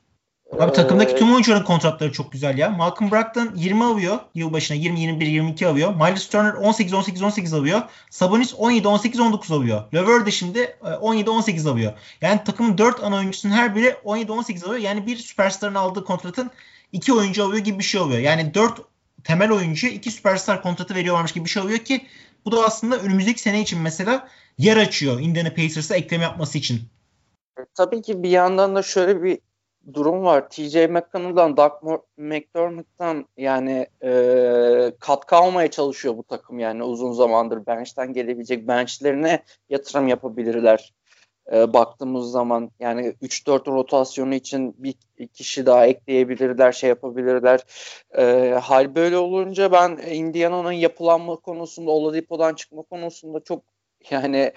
[0.61, 2.71] Abi takımdaki ee, tüm oyuncuların kontratları çok güzel ya.
[2.71, 5.95] Malcolm Brogdon 20 alıyor yıl başına 20 21 22 alıyor.
[5.95, 7.83] Miles Turner 18 18 18 alıyor.
[8.11, 9.83] Sabonis 17 18 19 alıyor.
[9.95, 11.93] Lever de şimdi 17 e, 18 alıyor.
[12.21, 14.81] Yani takımın 4 ana oyuncusunun her biri 17 18 alıyor.
[14.81, 16.51] Yani bir süperstarın aldığı kontratın
[16.93, 18.21] 2 oyuncu alıyor gibi bir şey oluyor.
[18.21, 18.81] Yani 4
[19.25, 22.07] temel oyuncu 2 süperstar kontratı veriyorlarmış gibi bir şey oluyor ki
[22.45, 26.81] bu da aslında önümüzdeki sene için mesela yer açıyor Indiana Pacers'a ekleme yapması için.
[27.59, 29.39] E, tabii ki bir yandan da şöyle bir
[29.93, 30.49] durum var.
[30.51, 31.73] TJ McConnell'dan, Doug
[32.17, 34.13] McDermott'tan yani e,
[35.01, 40.93] katkı almaya çalışıyor bu takım yani uzun zamandır bench'ten gelebilecek benchlerine yatırım yapabilirler.
[41.53, 44.95] E, baktığımız zaman yani 3-4 rotasyonu için bir
[45.35, 47.61] kişi daha ekleyebilirler, şey yapabilirler.
[48.19, 53.63] E, hal böyle olunca ben Indiana'nın yapılanma konusunda, Oladipo'dan çıkma konusunda çok
[54.11, 54.53] yani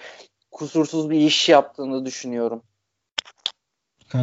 [0.50, 2.62] kusursuz bir iş yaptığını düşünüyorum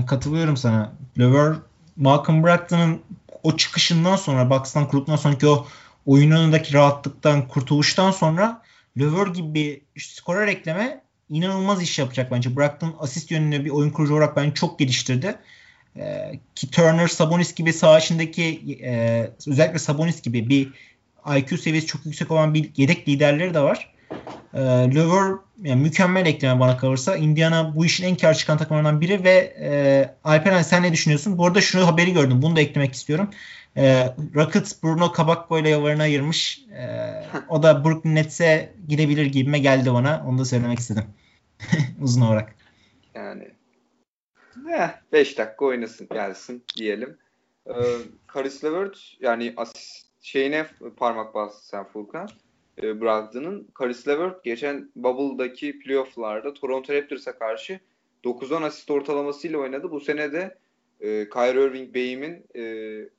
[0.05, 0.93] katılıyorum sana.
[1.19, 1.55] Lever
[1.95, 3.01] Malcolm Brogdon'ın
[3.43, 5.65] o çıkışından sonra Bucks'tan kuruluktan sonraki o
[6.05, 8.61] oyun önündeki rahatlıktan kurtuluştan sonra
[8.99, 12.55] Lever gibi bir skorer ekleme inanılmaz iş yapacak bence.
[12.55, 15.35] Brogdon asist yönünde bir oyun kurucu olarak bence çok geliştirdi.
[15.97, 20.73] Ee, ki Turner, Sabonis gibi sağ içindeki e, özellikle Sabonis gibi bir
[21.37, 23.93] IQ seviyesi çok yüksek olan bir yedek liderleri de var.
[24.53, 24.59] E,
[24.95, 25.31] Lever
[25.63, 27.15] yani mükemmel ekleme bana kalırsa.
[27.15, 31.37] Indiana bu işin en kar çıkan takımlarından biri ve e, Alperen sen ne düşünüyorsun?
[31.37, 32.41] Bu arada şunu haberi gördüm.
[32.41, 33.29] Bunu da eklemek istiyorum.
[33.77, 36.65] E, Rockets Bruno Kabakko ile yollarını ayırmış.
[36.77, 36.87] E,
[37.49, 40.25] o da Brooklyn Nets'e gidebilir gibime geldi bana.
[40.27, 41.05] Onu da söylemek istedim.
[42.01, 42.55] Uzun olarak.
[43.13, 43.51] Yani
[45.11, 47.17] 5 dakika oynasın gelsin diyelim.
[47.67, 47.73] Ee,
[48.33, 50.65] Caris LeVert yani asist şeyine
[50.97, 52.29] parmak bastı sen Furkan
[52.81, 53.67] e, Brogdon'ın.
[53.79, 57.79] Caris LeVert geçen Bubble'daki playoff'larda Toronto Raptors'a karşı
[58.23, 59.91] 9-10 asist ortalamasıyla oynadı.
[59.91, 60.57] Bu sene de
[61.01, 62.63] e, Kyrie Irving Bey'imin e,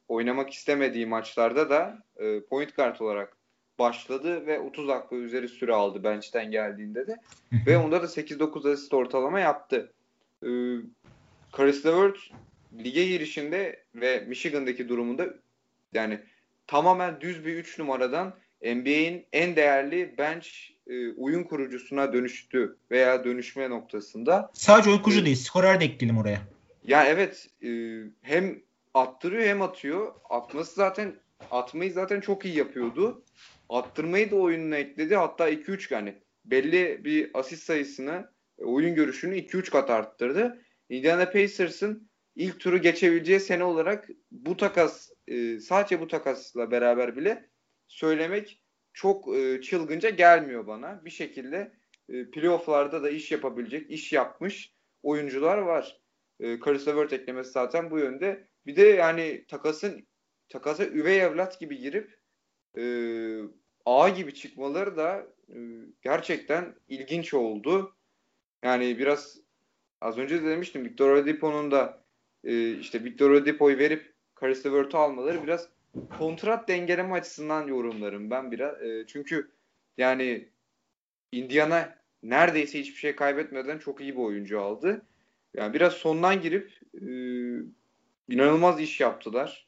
[0.08, 3.36] oynamak istemediği maçlarda da e, point guard olarak
[3.78, 7.16] başladı ve 30 dakika üzeri süre aldı bench'ten geldiğinde de.
[7.66, 9.92] ve onda da 8-9 asist ortalama yaptı.
[10.42, 10.48] E,
[11.56, 12.16] Caris LeVert
[12.84, 15.34] lige girişinde ve Michigan'daki durumunda
[15.94, 16.20] yani
[16.66, 20.48] tamamen düz bir 3 numaradan NBA'in en değerli bench
[20.86, 24.50] e, oyun kurucusuna dönüştü veya dönüşme noktasında.
[24.52, 26.55] Sadece oyun kurucu e, değil, skorer de ekleyelim oraya.
[26.87, 27.68] Ya evet, e,
[28.22, 28.62] hem
[28.95, 30.14] attırıyor hem atıyor.
[30.30, 31.14] Atması zaten
[31.51, 33.24] atmayı zaten çok iyi yapıyordu.
[33.68, 35.16] Attırmayı da oyununa ekledi.
[35.16, 36.14] Hatta 2-3 yani
[36.45, 40.62] belli bir asist sayısını, e, oyun görüşünü 2-3 kat arttırdı.
[40.89, 47.51] Indiana Pacers'ın ilk turu geçebileceği sene olarak bu takas e, sadece bu takasla beraber bile
[47.89, 48.62] söylemek
[48.93, 51.05] çok e, çılgınca gelmiyor bana.
[51.05, 51.72] Bir şekilde
[52.09, 54.72] e, playofflarda da iş yapabilecek, iş yapmış
[55.03, 56.05] oyuncular var.
[56.41, 58.49] E, Caris LeVert eklemesi zaten bu yönde.
[58.66, 60.07] Bir de yani takasın
[60.49, 62.18] takasa üvey evlat gibi girip
[62.78, 62.84] e,
[63.84, 65.57] A gibi çıkmaları da e,
[66.03, 67.97] gerçekten ilginç oldu.
[68.62, 69.39] Yani biraz
[70.01, 72.05] az önce de demiştim Victor Oladipo'nun da
[72.45, 75.68] e, işte Victor Oladipo'yu verip Caris LeVert'ü almaları biraz
[76.18, 78.82] kontrat dengeleme açısından yorumlarım ben biraz.
[78.82, 79.51] E, çünkü
[79.99, 80.49] Yani
[81.32, 85.07] Indiana neredeyse hiçbir şey kaybetmeden çok iyi bir oyuncu aldı.
[85.57, 87.07] Yani biraz sondan girip e,
[88.28, 89.66] inanılmaz iş yaptılar.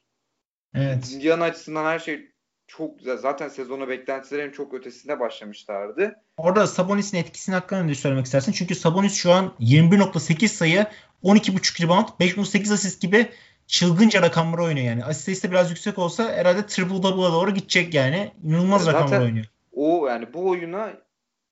[0.75, 1.13] Evet.
[1.13, 2.33] Indiana açısından her şey
[2.67, 3.17] çok güzel.
[3.17, 6.17] Zaten sezona beklentilerin çok ötesinde başlamışlardı.
[6.37, 8.53] Orada Sabonis'in etkisini hakkında ne söylemek istersin?
[8.53, 10.87] Çünkü Sabonis şu an 21.8 sayı,
[11.25, 13.27] 12.5 rebound, 5.8 asist gibi
[13.67, 15.05] çılgınca rakamlar oynuyor yani.
[15.05, 18.33] Asist sayısı biraz yüksek olsa herhalde triple double'a doğru gidecek yani.
[18.45, 19.47] İnanılmaz Zaten rakamlar oynuyor.
[19.73, 20.93] O yani bu oyuna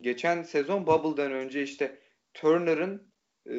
[0.01, 1.99] geçen sezon Bubble'dan önce işte
[2.35, 3.03] Turner'ın
[3.51, 3.57] e,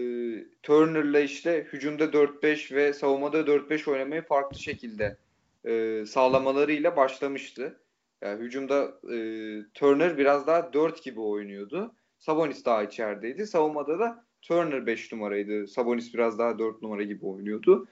[0.63, 5.17] Turner'la işte hücumda 4-5 ve savunmada 4-5 oynamayı farklı şekilde
[5.65, 7.79] e, sağlamalarıyla başlamıştı.
[8.21, 9.17] Yani hücumda e,
[9.73, 11.95] Turner biraz daha 4 gibi oynuyordu.
[12.19, 13.47] Sabonis daha içerideydi.
[13.47, 15.67] Savunmada da Turner 5 numaraydı.
[15.67, 17.87] Sabonis biraz daha 4 numara gibi oynuyordu.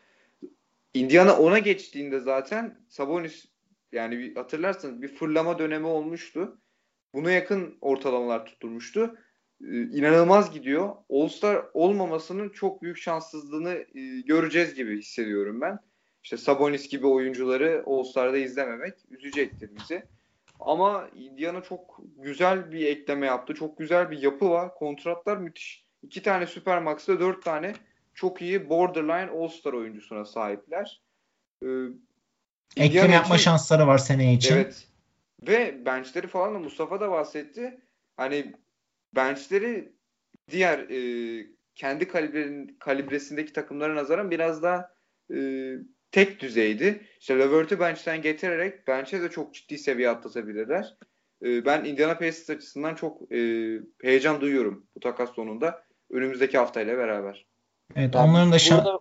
[0.93, 3.45] Indiana ona geçtiğinde zaten Sabonis
[3.91, 6.57] yani bir, hatırlarsanız bir fırlama dönemi olmuştu.
[7.13, 9.17] Buna yakın ortalamalar tutturmuştu.
[9.61, 10.95] Ee, inanılmaz gidiyor.
[11.09, 15.79] All-Star olmamasının çok büyük şanssızlığını e, göreceğiz gibi hissediyorum ben.
[16.23, 20.03] İşte Sabonis gibi oyuncuları All-Star'da izlememek üzecektir bizi.
[20.59, 23.53] Ama Indiana çok güzel bir ekleme yaptı.
[23.53, 24.75] Çok güzel bir yapı var.
[24.75, 25.85] Kontratlar müthiş.
[26.03, 27.73] İki tane Supermax'ta dört tane
[28.13, 31.01] çok iyi borderline All-Star oyuncusuna sahipler.
[31.63, 31.67] Ee,
[32.77, 34.55] Eklem yapma için, şansları var seneye için.
[34.55, 34.87] Evet.
[35.47, 37.81] Ve benchleri falan da Mustafa da bahsetti.
[38.17, 38.53] Hani
[39.15, 39.93] benchleri
[40.51, 44.89] diğer e, kendi kalibrenin, kalibresindeki takımlara nazaran biraz daha
[45.33, 45.37] e,
[46.11, 47.01] tek düzeydi.
[47.19, 50.95] İşte Levert'ü bench'ten getirerek bench'e de çok ciddi seviye atlatabilirler.
[51.43, 53.37] E, ben Indiana Pacers açısından çok e,
[54.01, 55.83] heyecan duyuyorum bu takas sonunda.
[56.11, 57.45] Önümüzdeki haftayla beraber.
[57.95, 58.99] Evet ben onların da şan...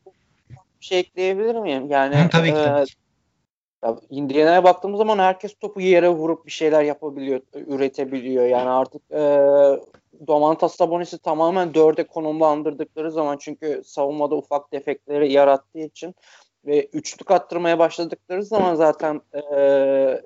[0.51, 1.91] bir şey ekleyebilir miyim?
[1.91, 2.59] Yani Hı, tabii ki.
[2.59, 2.85] E,
[3.85, 8.47] ya Indiana'ya baktığımız zaman herkes topu yere vurup bir şeyler yapabiliyor, üretebiliyor.
[8.47, 9.23] Yani artık e,
[10.27, 16.15] Domantas Sabonis'i tamamen dörde konumlandırdıkları zaman çünkü savunmada ufak defekleri yarattığı için
[16.67, 20.23] ve üçlük attırmaya başladıkları zaman zaten e,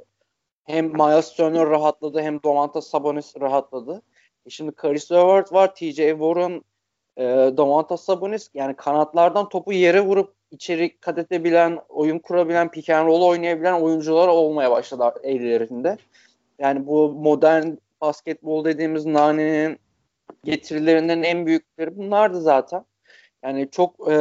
[0.65, 4.03] hem Miles Turner rahatladı hem Domantas Sabonis rahatladı.
[4.47, 6.63] E şimdi Caris LeVert var, TJ Warren,
[7.17, 7.25] e,
[7.57, 13.23] Domantas Sabonis yani kanatlardan topu yere vurup içeri kat edebilen, oyun kurabilen, pick and roll
[13.23, 15.99] oynayabilen oyuncular olmaya başladı ellerinde.
[16.59, 17.71] Yani bu modern
[18.01, 19.79] basketbol dediğimiz nanenin
[20.45, 22.85] getirilerinden en büyükleri bunlardı zaten.
[23.43, 24.17] Yani çok e,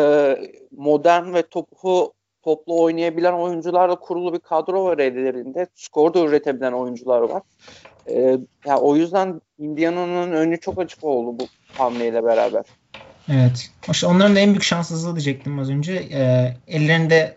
[0.71, 2.13] modern ve topu
[2.43, 5.67] toplu oynayabilen oyuncularla kurulu bir kadro var ellerinde.
[5.75, 7.41] Skor da üretebilen oyuncular var.
[8.09, 8.15] E,
[8.65, 11.47] yani o yüzden Indiana'nın önü çok açık oldu bu
[11.77, 12.63] hamleyle beraber.
[13.29, 13.71] Evet.
[13.91, 15.93] İşte onların da en büyük şanssızlığı diyecektim az önce.
[15.93, 17.35] E, ellerinde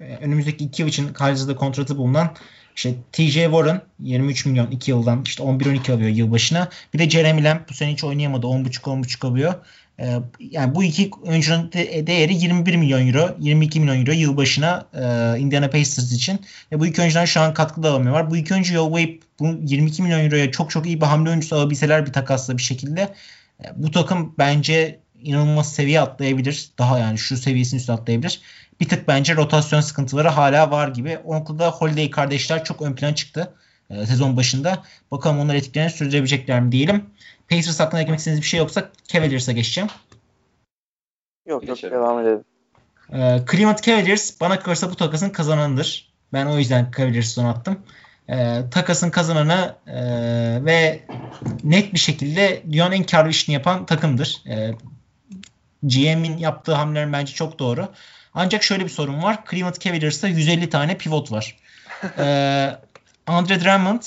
[0.00, 2.28] e, önümüzdeki iki yıl için karşısında kontratı bulunan
[2.76, 6.68] işte TJ Warren 23 milyon 2 yıldan işte 11-12 alıyor yılbaşına.
[6.94, 8.46] Bir de Jeremy Lamb bu sene hiç oynayamadı.
[8.46, 9.54] 10.5-10.5 alıyor.
[10.00, 15.38] Ee, yani bu iki oyuncunun de, değeri 21 milyon euro, 22 milyon euro yılbaşına e,
[15.40, 16.40] Indiana Pacers için.
[16.72, 18.30] Ve bu iki oyuncudan şu an katkı da alamıyorlar.
[18.30, 22.06] Bu iki oyuncu yollayıp bu 22 milyon euroya çok çok iyi bir hamle oyuncusu alabilseler
[22.06, 23.14] bir takasla bir şekilde
[23.64, 26.68] e, bu takım bence inanılmaz seviye atlayabilir.
[26.78, 28.40] Daha yani şu seviyesini üstüne atlayabilir.
[28.80, 31.18] Bir tık bence rotasyon sıkıntıları hala var gibi.
[31.24, 33.54] O noktada Holiday kardeşler çok ön plan çıktı
[33.90, 34.82] e, sezon başında.
[35.10, 37.04] Bakalım onlar etkilerini sürdürebilecekler mi diyelim.
[37.50, 39.90] Pacers hakkında eklemek istediğiniz bir şey yoksa Cavaliers'a geçeceğim.
[41.46, 42.44] Yok yok devam edelim.
[43.12, 46.12] E, Cleveland Cavaliers bana kalırsa bu takasın kazananıdır.
[46.32, 47.78] Ben o yüzden Cavaliers'ı attım.
[48.28, 49.94] E, takasın kazananı e,
[50.64, 51.00] ve
[51.64, 54.42] net bir şekilde dünyanın en karlı işini yapan takımdır.
[54.46, 54.74] E,
[55.82, 57.88] GM'in yaptığı hamleler bence çok doğru.
[58.36, 59.38] Ancak şöyle bir sorun var.
[59.50, 61.56] Cleveland Cavaliers'ta 150 tane pivot var.
[62.18, 62.76] ee,
[63.26, 64.02] Andre Drummond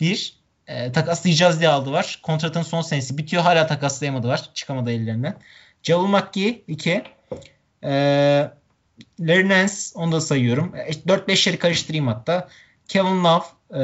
[0.00, 0.34] bir
[0.66, 2.20] e, takaslayacağız diye aldı var.
[2.22, 3.42] Kontratın son senesi bitiyor.
[3.42, 4.50] Hala takaslayamadı var.
[4.54, 5.36] Çıkamadı ellerinden.
[5.82, 7.02] Javel McGee 2.
[7.84, 7.90] E,
[9.20, 10.74] Larry Nance onu da sayıyorum.
[10.76, 12.48] E, 4-5'leri karıştırayım hatta.
[12.88, 13.44] Kevin Love
[13.74, 13.82] e,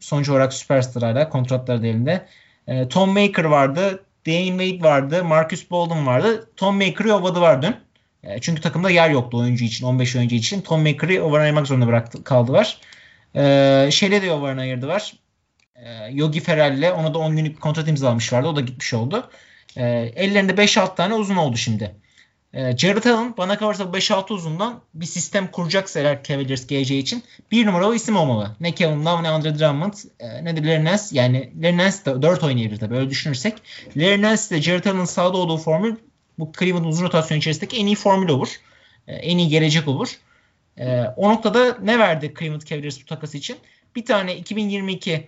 [0.00, 1.28] sonuç olarak süperstar hala.
[1.28, 2.26] Kontratları da elinde.
[2.66, 4.04] E, Tom Maker vardı.
[4.20, 5.24] Dwayne Wade vardı.
[5.24, 6.50] Marcus Bolden vardı.
[6.56, 7.83] Tom Maker'ı yolladı var dün.
[8.26, 9.86] E, çünkü takımda yer yoktu oyuncu için.
[9.86, 10.60] 15 oyuncu için.
[10.60, 12.78] Tom Maker'ı overaymak zorunda bıraktı, kaldı var.
[13.36, 15.12] E, şeyle de over'ına ayırdı var.
[15.76, 18.48] E, Yogi Ferrell'le ona da 10 günlük kontrat imzalamışlardı.
[18.48, 19.30] O da gitmiş oldu.
[19.76, 19.82] E,
[20.16, 21.94] ellerinde 5-6 tane uzun oldu şimdi.
[22.54, 27.66] E, Jared Allen bana kalırsa 5-6 uzundan bir sistem kuracaksa eğer Cavaliers geleceği için bir
[27.66, 28.56] numaralı isim olmalı.
[28.60, 31.02] Ne Kevin Love ne Andre Drummond e, ne de Larry Nance.
[31.12, 33.54] Yani Larry Nance de 4 oynayabilir tabii öyle düşünürsek.
[33.96, 35.96] Larry Nance ile Jared Allen'ın sağda olduğu formül
[36.38, 38.48] bu Cleveland uzun rotasyon içerisindeki en iyi formül olur.
[39.06, 40.18] E, en iyi gelecek olur.
[40.78, 43.56] E, o noktada ne verdi Cleveland Cavaliers bu takası için?
[43.96, 45.26] Bir tane 2022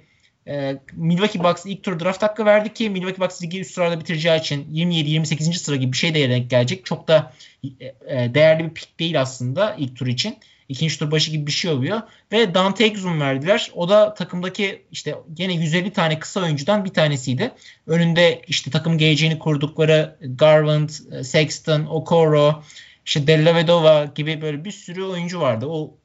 [0.48, 4.40] e, Milwaukee Bucks ilk tur draft hakkı verdi ki Milwaukee Bucks ligi üst sırada bitireceği
[4.40, 5.52] için 27-28.
[5.52, 6.84] sıra gibi bir şey de gelecek.
[6.84, 7.32] Çok da
[7.80, 10.36] e, değerli bir pick değil aslında ilk tur için.
[10.68, 12.02] İkinci tur başı gibi bir şey oluyor.
[12.32, 13.70] Ve Dante Exum verdiler.
[13.74, 17.52] O da takımdaki işte yine 150 tane kısa oyuncudan bir tanesiydi.
[17.86, 20.88] Önünde işte takım geleceğini kurdukları Garland,
[21.22, 22.62] Sexton, Okoro,
[23.06, 25.66] işte Della gibi böyle bir sürü oyuncu vardı.
[25.66, 25.98] O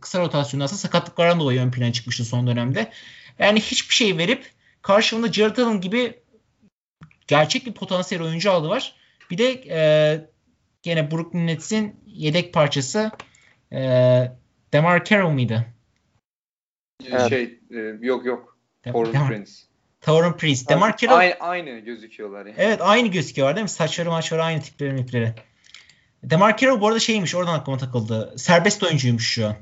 [0.00, 2.92] kısa rotasyonda aslında sakatlıklardan dolayı ön plana çıkmıştı son dönemde.
[3.38, 4.50] Yani hiçbir şey verip
[4.82, 6.20] karşılığında Jared Allen gibi
[7.26, 8.94] gerçek bir potansiyel oyuncu aldı var.
[9.30, 9.78] Bir de e,
[10.82, 13.10] gene Brooklyn Nets'in yedek parçası
[13.72, 14.32] e,
[14.72, 15.66] Demar Carroll mıydı?
[17.10, 17.28] Evet.
[17.28, 18.58] Şey e, yok yok.
[18.82, 19.50] Tauren Prince.
[20.00, 20.68] Tauren Prince.
[20.68, 21.16] Demar Carroll.
[21.16, 22.54] Aynı, aynı gözüküyorlar yani.
[22.58, 23.68] Evet aynı gözüküyorlar değil mi?
[23.68, 25.34] Saçları maçları aynı tipleri mipleri.
[26.22, 28.34] Demar Carroll bu arada şeymiş oradan aklıma takıldı.
[28.36, 29.54] Serbest oyuncuymuş şu an.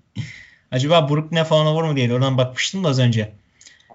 [0.70, 3.32] Acaba Brooklyn'e falan olur mu diye oradan bakmıştım da az önce.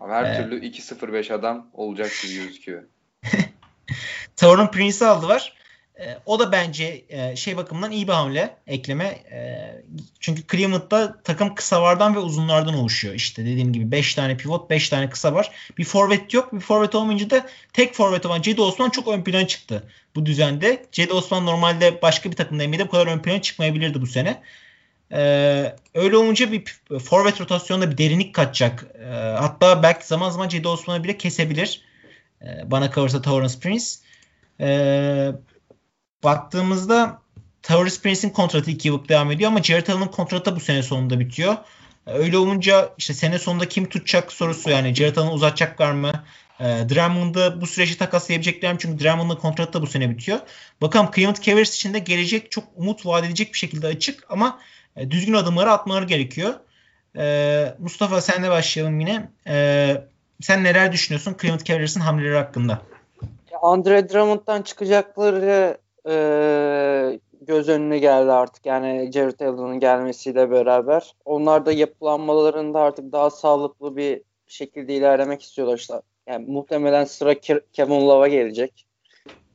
[0.08, 2.84] Her ee, türlü 2-0-5 adam olacak gibi gözüküyor.
[4.36, 5.59] Tauron Prince'i aldılar.
[6.00, 9.06] E, o da bence e, şey bakımından iyi bir hamle ekleme.
[9.06, 9.72] E,
[10.20, 13.14] çünkü Cleveland'da takım kısalardan ve uzunlardan oluşuyor.
[13.14, 15.52] İşte dediğim gibi 5 tane pivot, 5 tane kısa var.
[15.78, 16.54] Bir forvet yok.
[16.54, 19.84] Bir forvet olmayınca da tek forvet olan Cedi Osman çok ön plana çıktı
[20.16, 20.86] bu düzende.
[20.92, 24.42] Cedi Osman normalde başka bir takımda NBA'de bu kadar ön plana çıkmayabilirdi bu sene.
[25.12, 26.64] Ee, öyle olunca bir
[27.00, 28.86] forvet rotasyonda bir derinlik katacak.
[29.00, 31.82] Ee, hatta belki zaman zaman Cedi Osman'ı bile kesebilir.
[32.42, 33.86] Ee, bana kalırsa Torrance Prince.
[34.60, 35.32] Ee,
[36.24, 37.22] baktığımızda
[37.62, 41.56] Tavares Prince'in kontratı 2 yıllık devam ediyor ama Jared Allen'ın kontratı bu sene sonunda bitiyor.
[42.06, 46.24] Öyle olunca işte sene sonunda kim tutacak sorusu yani Jared Allen'ı uzatacaklar mı?
[46.60, 48.80] E, Drummond'ı bu süreçte takaslayabilecekler mi?
[48.80, 50.40] Çünkü Drummond'ın kontratı da bu sene bitiyor.
[50.82, 54.60] Bakalım Cleveland Cavaliers için de gelecek çok umut vaat edecek bir şekilde açık ama
[54.96, 56.54] e, düzgün adımları atmaları gerekiyor.
[57.18, 59.30] E, Mustafa senle başlayalım yine.
[59.48, 60.04] E,
[60.42, 62.82] sen neler düşünüyorsun Cleveland Cavaliers'ın hamleleri hakkında?
[63.62, 68.66] Andre Drummond'dan çıkacakları e, göz önüne geldi artık.
[68.66, 71.16] Yani Jared Allen'ın gelmesiyle beraber.
[71.26, 75.78] Onlar da yapılanmalarında artık daha sağlıklı bir şekilde ilerlemek istiyorlar.
[75.78, 77.40] İşte yani muhtemelen sıra
[77.74, 78.86] Kevin Love'a gelecek.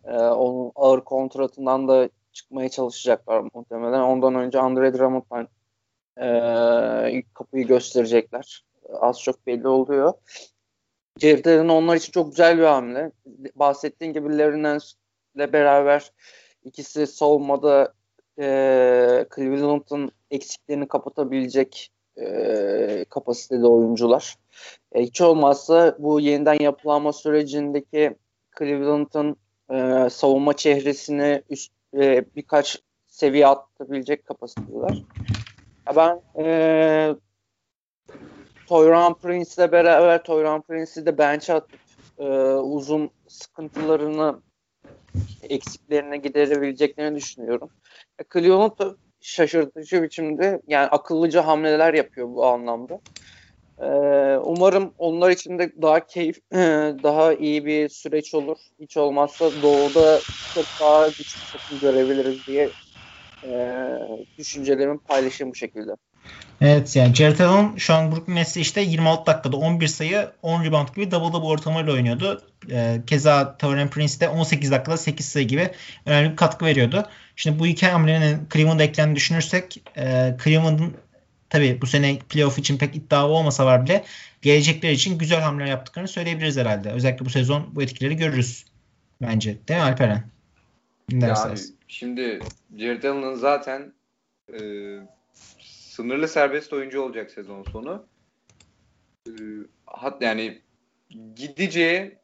[0.05, 4.01] Ee, onun ağır kontratından da çıkmaya çalışacaklar muhtemelen.
[4.01, 5.49] Ondan önce Andre Drummond'dan
[6.21, 8.65] e, kapıyı gösterecekler.
[9.01, 10.13] Az çok belli oluyor.
[11.19, 13.13] Jared Allen onlar için çok güzel bir hamle.
[13.55, 14.63] Bahsettiğin gibi Larry
[15.35, 16.13] Nance'le beraber
[16.65, 17.95] ikisi savunmada
[18.39, 24.37] e, Cleveland'ın eksiklerini kapatabilecek e, kapasiteli oyuncular.
[24.93, 28.17] E, hiç olmazsa bu yeniden yapılanma sürecindeki
[28.59, 29.37] Cleveland'ın
[29.71, 35.03] e, savunma çehresini üst, e, birkaç seviye atlatabilecek kapasiteler.
[35.97, 37.15] Ben e,
[38.67, 41.81] Toyran Prince'le beraber Toyran Prince'i de bench'e atıp
[42.19, 42.25] e,
[42.55, 44.44] uzun sıkıntılarını
[45.43, 47.71] eksiklerine giderebileceklerini düşünüyorum.
[48.19, 53.01] E, Cleveland şaşırtıcı biçimde yani akıllıca hamleler yapıyor bu anlamda.
[53.79, 53.85] Ee,
[54.45, 56.41] umarım onlar için de daha keyif,
[57.05, 58.59] daha iyi bir süreç olur.
[58.81, 62.75] Hiç olmazsa doğuda çok daha güçlü takım görebiliriz diye
[63.45, 63.49] e,
[64.39, 65.93] düşüncelerimi paylaşayım bu şekilde.
[66.61, 70.89] Evet yani Jared Allen şu an Brooklyn Nets'te işte 26 dakikada 11 sayı 10 rebound
[70.97, 72.43] gibi double double ortamıyla oynuyordu.
[72.71, 75.71] Ee, keza Tauren Prince de 18 dakikada 8 sayı gibi
[76.07, 77.07] önemli bir katkı veriyordu.
[77.37, 80.95] Şimdi bu iki hamlenin Cleveland'a eklendiğini düşünürsek e, Cleveland'ın
[81.51, 84.05] tabi bu sene playoff için pek iddialı olmasa var bile
[84.43, 86.91] gelecekler için güzel hamleler yaptıklarını söyleyebiliriz herhalde.
[86.91, 88.65] Özellikle bu sezon bu etkileri görürüz
[89.23, 89.57] bence.
[89.69, 90.25] Değil mi Alperen?
[91.13, 91.59] Yani
[91.89, 92.41] şimdi
[92.79, 93.93] Jared Allen'ın zaten
[94.53, 94.59] e,
[95.95, 98.07] sınırlı serbest oyuncu olacak sezon sonu.
[99.29, 99.33] E,
[99.87, 100.61] hat yani
[101.37, 102.19] gideceği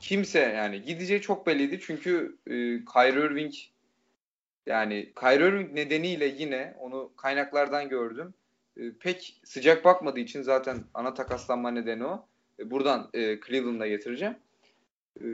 [0.00, 2.52] kimse yani gideceği çok belliydi çünkü e,
[2.84, 3.54] Kyrie Irving
[4.66, 8.34] yani Kyrie Irving nedeniyle yine onu kaynaklardan gördüm.
[8.76, 12.26] E, pek sıcak bakmadığı için zaten ana takaslanma nedeni o.
[12.58, 14.36] E, buradan e, Cleveland'a getireceğim.
[15.20, 15.24] E,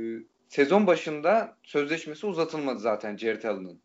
[0.48, 3.80] sezon başında sözleşmesi uzatılmadı zaten Jared Allen'ın.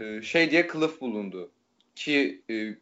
[0.00, 1.50] E, şey diye kılıf bulundu.
[1.94, 2.74] Ki e,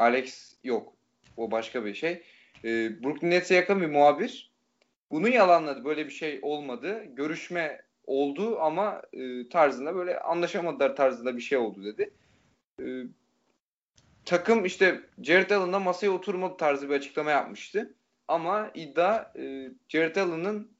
[0.00, 0.92] Alex yok.
[1.36, 2.22] O başka bir şey.
[2.64, 4.50] E, Brooklyn Nets'e yakın bir muhabir.
[5.10, 5.84] Bunu yalanladı.
[5.84, 7.04] Böyle bir şey olmadı.
[7.04, 12.10] Görüşme oldu ama e, tarzında böyle anlaşamadılar tarzında bir şey oldu dedi.
[12.80, 12.84] E,
[14.24, 17.94] takım işte Jared Allen'la masaya oturmadı tarzı bir açıklama yapmıştı.
[18.28, 20.70] Ama iddia e, Jared Allen'ın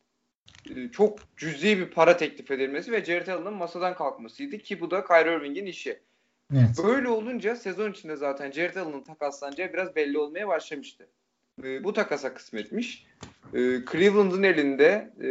[0.77, 5.05] e, çok cüzi bir para teklif edilmesi ve Jared Allen'ın masadan kalkmasıydı ki bu da
[5.05, 6.01] Kyrie Irving'in işi.
[6.53, 6.85] Evet.
[6.85, 11.07] Böyle olunca sezon içinde zaten Jared Allen'ın takaslanacağı biraz belli olmaya başlamıştı.
[11.65, 13.07] e, bu takasa kısmetmiş.
[13.55, 13.59] E,
[13.93, 15.29] Cleveland'ın elinde e,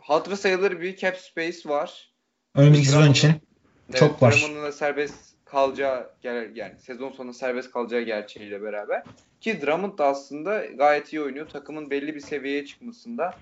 [0.00, 2.12] hatırı sayılır bir cap space var.
[2.54, 3.32] Önümüzdeki sezon için
[3.90, 4.32] evet, çok var.
[4.32, 5.14] Drummond'un da serbest
[5.44, 9.02] kalacağı yani sezon sonu serbest kalacağı gerçeğiyle beraber
[9.40, 11.48] ki Drummond da aslında gayet iyi oynuyor.
[11.48, 13.34] Takımın belli bir seviyeye çıkmasında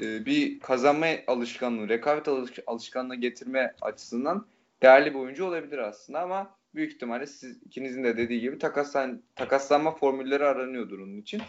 [0.00, 2.28] e, bir kazanma alışkanlığı, rekabet
[2.66, 4.46] alışkanlığı getirme açısından
[4.82, 9.90] değerli bir oyuncu olabilir aslında ama büyük ihtimalle siz ikinizin de dediği gibi takaslan, takaslanma
[9.90, 11.42] formülleri aranıyordur onun için.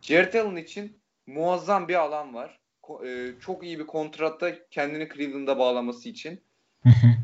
[0.00, 2.60] Jared Allen için muazzam bir alan var.
[3.06, 6.40] E, çok iyi bir kontratta kendini Cleveland'a bağlaması için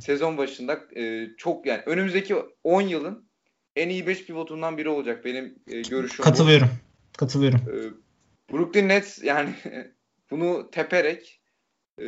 [0.01, 3.29] sezon başında e, çok yani önümüzdeki 10 yılın
[3.77, 6.25] en iyi 5 pivotundan biri olacak benim e, görüşüm.
[6.25, 6.69] Katılıyorum.
[7.15, 7.19] Bu.
[7.19, 7.61] Katılıyorum.
[7.61, 7.77] E,
[8.53, 9.55] Brooklyn Nets yani
[10.31, 11.41] bunu teperek
[12.01, 12.07] e,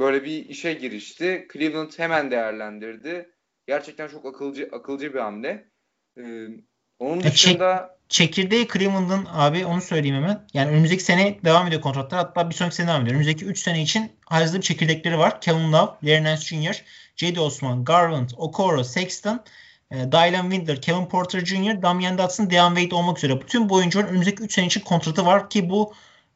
[0.00, 1.48] böyle bir işe girişti.
[1.52, 3.30] Cleveland hemen değerlendirdi.
[3.66, 5.70] Gerçekten çok akılcı akılcı bir hamle.
[6.18, 6.46] Ee,
[6.98, 10.46] onun dışında çekirdeği Cleveland'ın abi onu söyleyeyim hemen.
[10.54, 12.18] Yani önümüzdeki sene devam ediyor kontratlar.
[12.18, 13.14] Hatta bir sonraki sene devam ediyor.
[13.14, 15.40] Önümüzdeki 3 sene için hazır bir çekirdekleri var.
[15.40, 16.84] Kevin Love, Larry Nance Jr.,
[17.16, 17.40] J.D.
[17.40, 19.44] Osman, Garland, Okoro, Sexton,
[19.90, 23.40] e, Dylan Windler, Kevin Porter Jr., Damian Dotson, Deon Wade olmak üzere.
[23.40, 25.94] Bütün bu oyuncuların önümüzdeki 3 sene için kontratı var ki bu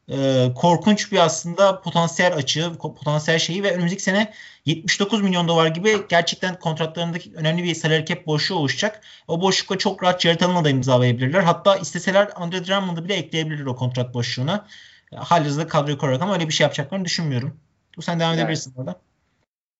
[0.09, 4.33] e, korkunç bir aslında potansiyel açığı, potansiyel şeyi ve önümüzdeki sene
[4.65, 9.01] 79 milyon dolar gibi gerçekten kontratlarındaki önemli bir salary cap boşluğu oluşacak.
[9.27, 11.43] O boşlukla çok rahat Jared Allen'la da imzalayabilirler.
[11.43, 14.67] Hatta isteseler Andre Drummond'ı bile ekleyebilirler o kontrat boşluğuna.
[15.15, 17.59] Halihazırda kadroyu koruyarak ama öyle bir şey yapacaklarını düşünmüyorum.
[17.97, 18.95] Bu sen devam yani, edebilirsin orada.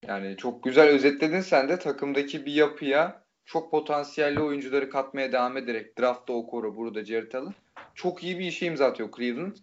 [0.08, 5.98] Yani çok güzel özetledin sen de takımdaki bir yapıya çok potansiyelli oyuncuları katmaya devam ederek
[5.98, 7.54] draftta o koru burada Jared Allen.
[7.94, 9.56] Çok iyi bir işe imza atıyor Cleveland.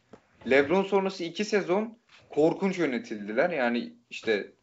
[0.50, 1.98] LeBron sonrası iki sezon
[2.30, 3.50] korkunç yönetildiler.
[3.50, 4.54] Yani işte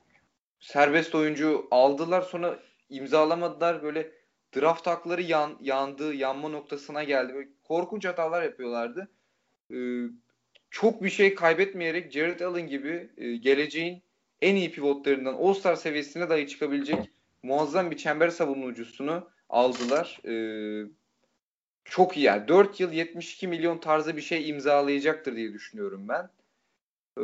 [0.60, 2.58] serbest oyuncu aldılar sonra
[2.88, 3.82] imzalamadılar.
[3.82, 4.12] Böyle
[4.56, 7.34] draft hakları yan, yandı, yanma noktasına geldi.
[7.34, 9.08] Böyle korkunç hatalar yapıyorlardı.
[9.72, 9.76] Ee,
[10.70, 14.02] çok bir şey kaybetmeyerek Jared Allen gibi e, geleceğin
[14.42, 16.98] en iyi pivotlarından All-Star seviyesine dahi çıkabilecek
[17.42, 20.20] muazzam bir çember savunucusunu aldılar.
[20.24, 20.86] Ee,
[21.84, 22.48] çok iyi yani.
[22.48, 26.28] 4 yıl 72 milyon tarzı bir şey imzalayacaktır diye düşünüyorum ben.
[27.18, 27.22] Ee,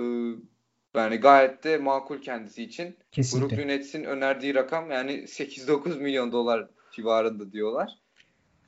[0.95, 2.97] yani gayet de makul kendisi için.
[3.13, 3.57] Kesinlikle.
[3.57, 7.99] Brooklyn Nets'in önerdiği rakam yani 8-9 milyon dolar civarında diyorlar.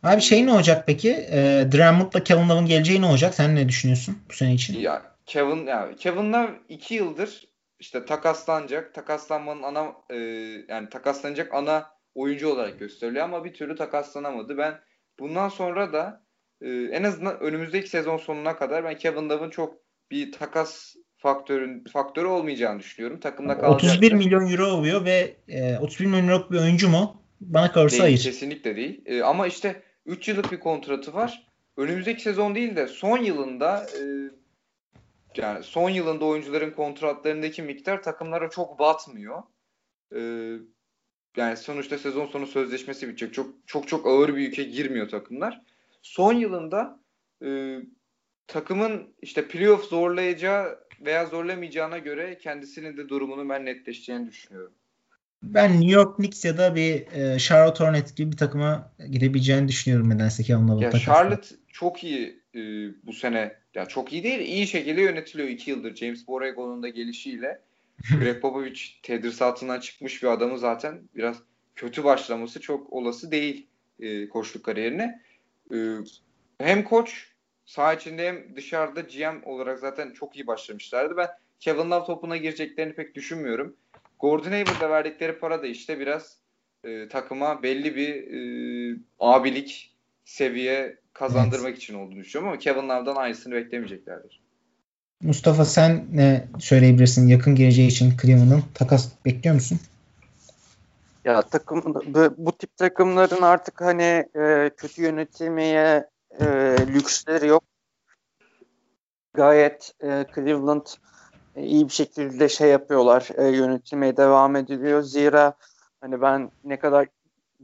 [0.03, 1.11] Abi şey ne olacak peki?
[1.12, 3.34] E, Drummond'la Kevin Love'ın geleceği ne olacak?
[3.34, 4.80] Sen ne düşünüyorsun bu sene için?
[4.80, 7.49] Ya Kevin ya Kevin Love 2 yıldır
[7.80, 8.95] işte takaslanacak.
[8.95, 10.16] Takaslanmanın ana e,
[10.68, 14.59] yani takaslanacak ana oyuncu olarak gösteriliyor ama bir türlü takaslanamadı.
[14.59, 14.80] Ben
[15.18, 16.24] bundan sonra da
[16.60, 19.74] e, en azından önümüzdeki sezon sonuna kadar ben Kevin Love'ın çok
[20.10, 23.20] bir takas faktörün faktörü olmayacağını düşünüyorum.
[23.20, 23.90] Takımda kalacak.
[23.90, 27.22] 31 milyon euro oluyor ve e, 31 milyon euro bir oyuncu mu?
[27.40, 28.22] Bana kalırsa değil, hayır.
[28.22, 29.02] Kesinlikle değil.
[29.06, 31.46] E, ama işte 3 yıllık bir kontratı var.
[31.76, 34.02] Önümüzdeki sezon değil de son yılında e,
[35.36, 39.42] yani son yılında oyuncuların kontratlarındaki miktar takımlara çok batmıyor.
[40.14, 40.20] E,
[41.39, 43.34] yani sonuçta sezon sonu sözleşmesi bitecek.
[43.34, 45.61] Çok çok çok ağır bir yüke girmiyor takımlar.
[46.03, 47.01] Son yılında
[47.45, 47.78] e,
[48.47, 54.72] takımın işte playoff zorlayacağı veya zorlamayacağına göre kendisinin de durumunu ben netleşeceğini düşünüyorum.
[55.43, 60.11] Ben New York Knicks ya da bir e, Charlotte Hornets gibi bir takıma gidebileceğini düşünüyorum
[60.11, 62.61] nedense ki onunla Ya Charlotte çok iyi e,
[63.07, 63.59] bu sene.
[63.74, 67.61] Ya çok iyi değil, iyi şekilde yönetiliyor iki yıldır James Borrego'nun da gelişiyle.
[68.20, 71.36] Greg Popovich tedrisatından çıkmış bir adamı zaten biraz
[71.76, 73.66] kötü başlaması çok olası değil
[74.01, 75.22] e, koçluk kariyerine.
[75.72, 75.76] E,
[76.59, 77.32] hem koç
[77.66, 81.16] saha içinde hem dışarıda GM olarak zaten çok iyi başlamışlardı.
[81.16, 81.28] Ben
[81.61, 83.76] Kevin Love topuna gireceklerini pek düşünmüyorum.
[84.18, 86.38] Gordon Hayward'a verdikleri para da işte biraz
[86.84, 89.94] e, takıma belli bir e, abilik
[90.24, 91.78] seviye kazandırmak evet.
[91.78, 94.40] için olduğunu düşünüyorum ama Kevin Love'dan aynısını beklemeyeceklerdir.
[95.22, 99.80] Mustafa sen ne söyleyebilirsin yakın geleceği için Cleveland'ın takas bekliyor musun?
[101.24, 106.08] Ya takım bu, bu tip takımların artık hani e, kötü yönetilmeye
[106.40, 106.46] e,
[106.94, 107.64] lüksleri yok.
[109.34, 110.86] Gayet e, Cleveland
[111.56, 113.28] e, iyi bir şekilde şey yapıyorlar.
[113.36, 115.02] E, yönetilmeye devam ediliyor.
[115.02, 115.52] Zira
[116.00, 117.08] hani ben ne kadar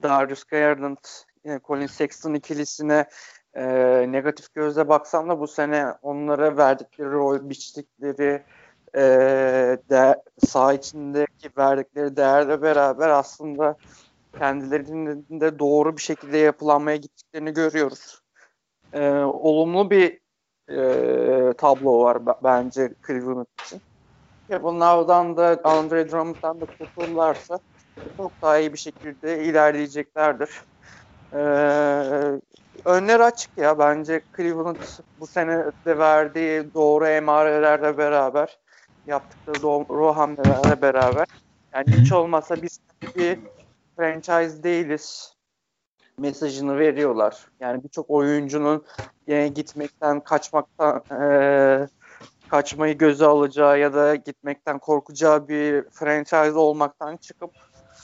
[0.02, 1.04] Darius Garland,
[1.44, 3.06] e, Colin Sexton ikilisine
[3.56, 8.46] e, negatif gözle baksam da bu sene onlara verdikleri rol, biçtikleri
[8.96, 9.00] e,
[9.90, 13.76] de, saha içindeki verdikleri değerle beraber aslında
[14.40, 18.20] kendilerinin de doğru bir şekilde yapılanmaya gittiklerini görüyoruz.
[18.92, 20.20] E, olumlu bir
[21.50, 23.82] e, tablo var b- bence Cleveland için.
[24.48, 27.60] Ya bunlardan da Andre Drummond'dan da kurtulurlarsa
[28.18, 30.50] çok daha iyi bir şekilde ilerleyeceklerdir.
[31.36, 32.40] Ee,
[32.84, 33.78] önler açık ya.
[33.78, 34.76] Bence Cleveland
[35.20, 38.58] bu sene de verdiği doğru emarelerle beraber
[39.06, 41.26] yaptıkları doğru hamlelerle beraber
[41.74, 42.78] yani hiç olmazsa biz
[43.16, 43.38] bir
[43.96, 45.34] franchise değiliz
[46.18, 47.46] mesajını veriyorlar.
[47.60, 48.84] Yani birçok oyuncunun
[49.26, 51.88] yine gitmekten, kaçmaktan e,
[52.48, 57.50] kaçmayı göze alacağı ya da gitmekten korkacağı bir franchise olmaktan çıkıp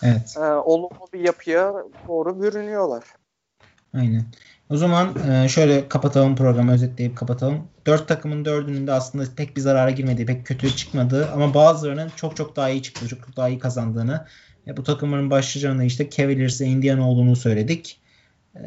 [0.02, 0.36] evet.
[0.36, 1.74] e, olumlu bir yapıya
[2.08, 3.04] doğru bürünüyorlar.
[3.94, 4.24] Aynen.
[4.70, 7.68] O zaman e, şöyle kapatalım programı özetleyip kapatalım.
[7.86, 12.36] Dört takımın dördünün de aslında pek bir zarara girmediği, pek kötü çıkmadığı ama bazılarının çok
[12.36, 14.26] çok daha iyi çıktığı, çok, çok daha iyi kazandığını
[14.66, 18.00] e, bu takımların başlayacağını işte Cavaliers ve Indiana olduğunu söyledik.
[18.56, 18.60] E,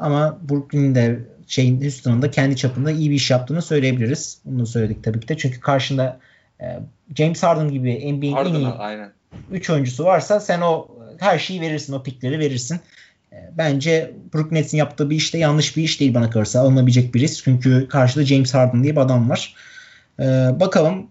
[0.00, 4.40] ama Brooklyn'in de şeyin Houston'ın da kendi çapında iyi bir iş yaptığını söyleyebiliriz.
[4.44, 5.36] Bunu söyledik tabii ki de.
[5.36, 6.18] Çünkü karşında
[6.60, 6.80] e,
[7.16, 8.66] James Harden gibi NBA'in en iyi
[9.50, 10.88] 3 oyuncusu varsa sen o
[11.18, 11.92] her şeyi verirsin.
[11.92, 12.80] O pikleri verirsin.
[13.32, 16.60] E, bence Brooklyn Nets'in yaptığı bir iş de yanlış bir iş değil bana kalırsa.
[16.60, 17.44] Alınabilecek bir risk.
[17.44, 19.54] Çünkü karşıda James Harden diye bir adam var.
[20.20, 20.24] E,
[20.60, 21.10] bakalım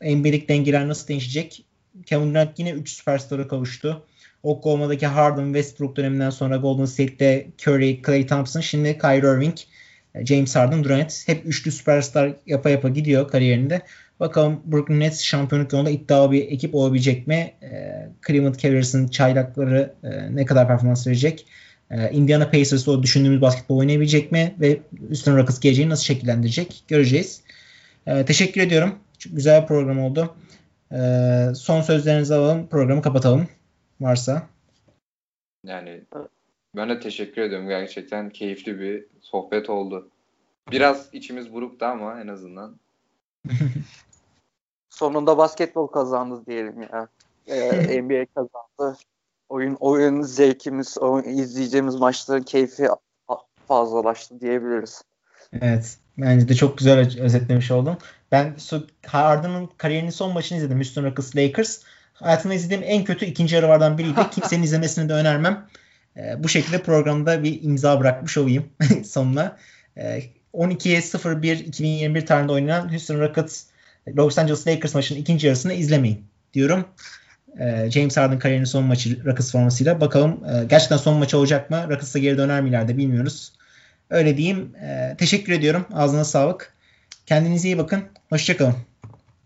[0.00, 1.64] e, NBA'lik dengeler nasıl değişecek?
[2.06, 4.02] Kevin Durant yine 3 süperstara kavuştu.
[4.42, 9.54] Oklahoma'daki Harden Westbrook döneminden sonra Golden State'te Curry, Clay Thompson, şimdi Kyrie Irving,
[10.24, 13.82] James Harden, Durant hep üçlü süperstar yapa yapa gidiyor kariyerinde.
[14.24, 17.54] Bakalım Brooklyn Nets şampiyonluk yolunda iddialı bir ekip olabilecek mi?
[17.62, 21.46] E, Cleveland Cavaliers'ın çaylakları e, ne kadar performans verecek?
[21.90, 24.54] E, Indiana Pacers o düşündüğümüz basketbol oynayabilecek mi?
[24.60, 26.84] Ve Houston Rockets geleceğini nasıl şekillendirecek?
[26.88, 27.42] Göreceğiz.
[28.06, 28.98] E, teşekkür ediyorum.
[29.18, 30.34] Çok güzel bir program oldu.
[30.92, 30.98] E,
[31.54, 32.68] son sözlerinizi alalım.
[32.68, 33.48] Programı kapatalım
[34.00, 34.46] varsa.
[35.64, 36.02] Yani
[36.76, 37.68] ben de teşekkür ediyorum.
[37.68, 40.08] Gerçekten keyifli bir sohbet oldu.
[40.70, 42.76] Biraz içimiz buruktu ama en azından.
[44.94, 47.08] Sonunda basketbol kazandı diyelim ya.
[47.46, 48.98] Ee, NBA kazandı.
[49.48, 52.88] Oyun oyun zevkimiz, oyun, izleyeceğimiz maçların keyfi
[53.68, 55.02] fazlalaştı diyebiliriz.
[55.60, 55.98] Evet.
[56.18, 57.96] Bence de çok güzel özetlemiş oldum.
[58.32, 58.54] Ben
[59.06, 60.76] Harden'ın kariyerinin son maçını izledim.
[60.76, 61.80] Houston Rockets Lakers
[62.12, 64.20] hayatımda izlediğim en kötü ikinci yarı biriydi.
[64.30, 65.66] Kimsenin izlemesini de önermem.
[66.16, 68.64] E, bu şekilde programda bir imza bırakmış olayım
[69.04, 69.56] sonuna.
[69.96, 70.22] E,
[70.54, 73.64] 12'ye 0-1 2021 tarihinde oynanan Houston Rockets
[74.08, 76.24] Los Angeles Lakers maçının ikinci yarısını izlemeyin
[76.54, 76.84] diyorum.
[77.58, 80.00] E, James Harden kariyerinin son maçı Rockets formasıyla.
[80.00, 81.86] Bakalım e, gerçekten son maçı olacak mı?
[81.90, 83.52] Rockets'a geri döner mi ileride bilmiyoruz.
[84.10, 84.74] Öyle diyeyim.
[84.82, 85.86] E, teşekkür ediyorum.
[85.92, 86.74] Ağzına sağlık.
[87.26, 88.04] Kendinize iyi bakın.
[88.28, 88.74] Hoşçakalın.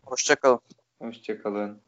[0.04, 0.60] Hoşçakalın.
[1.02, 1.78] Hoşçakalın.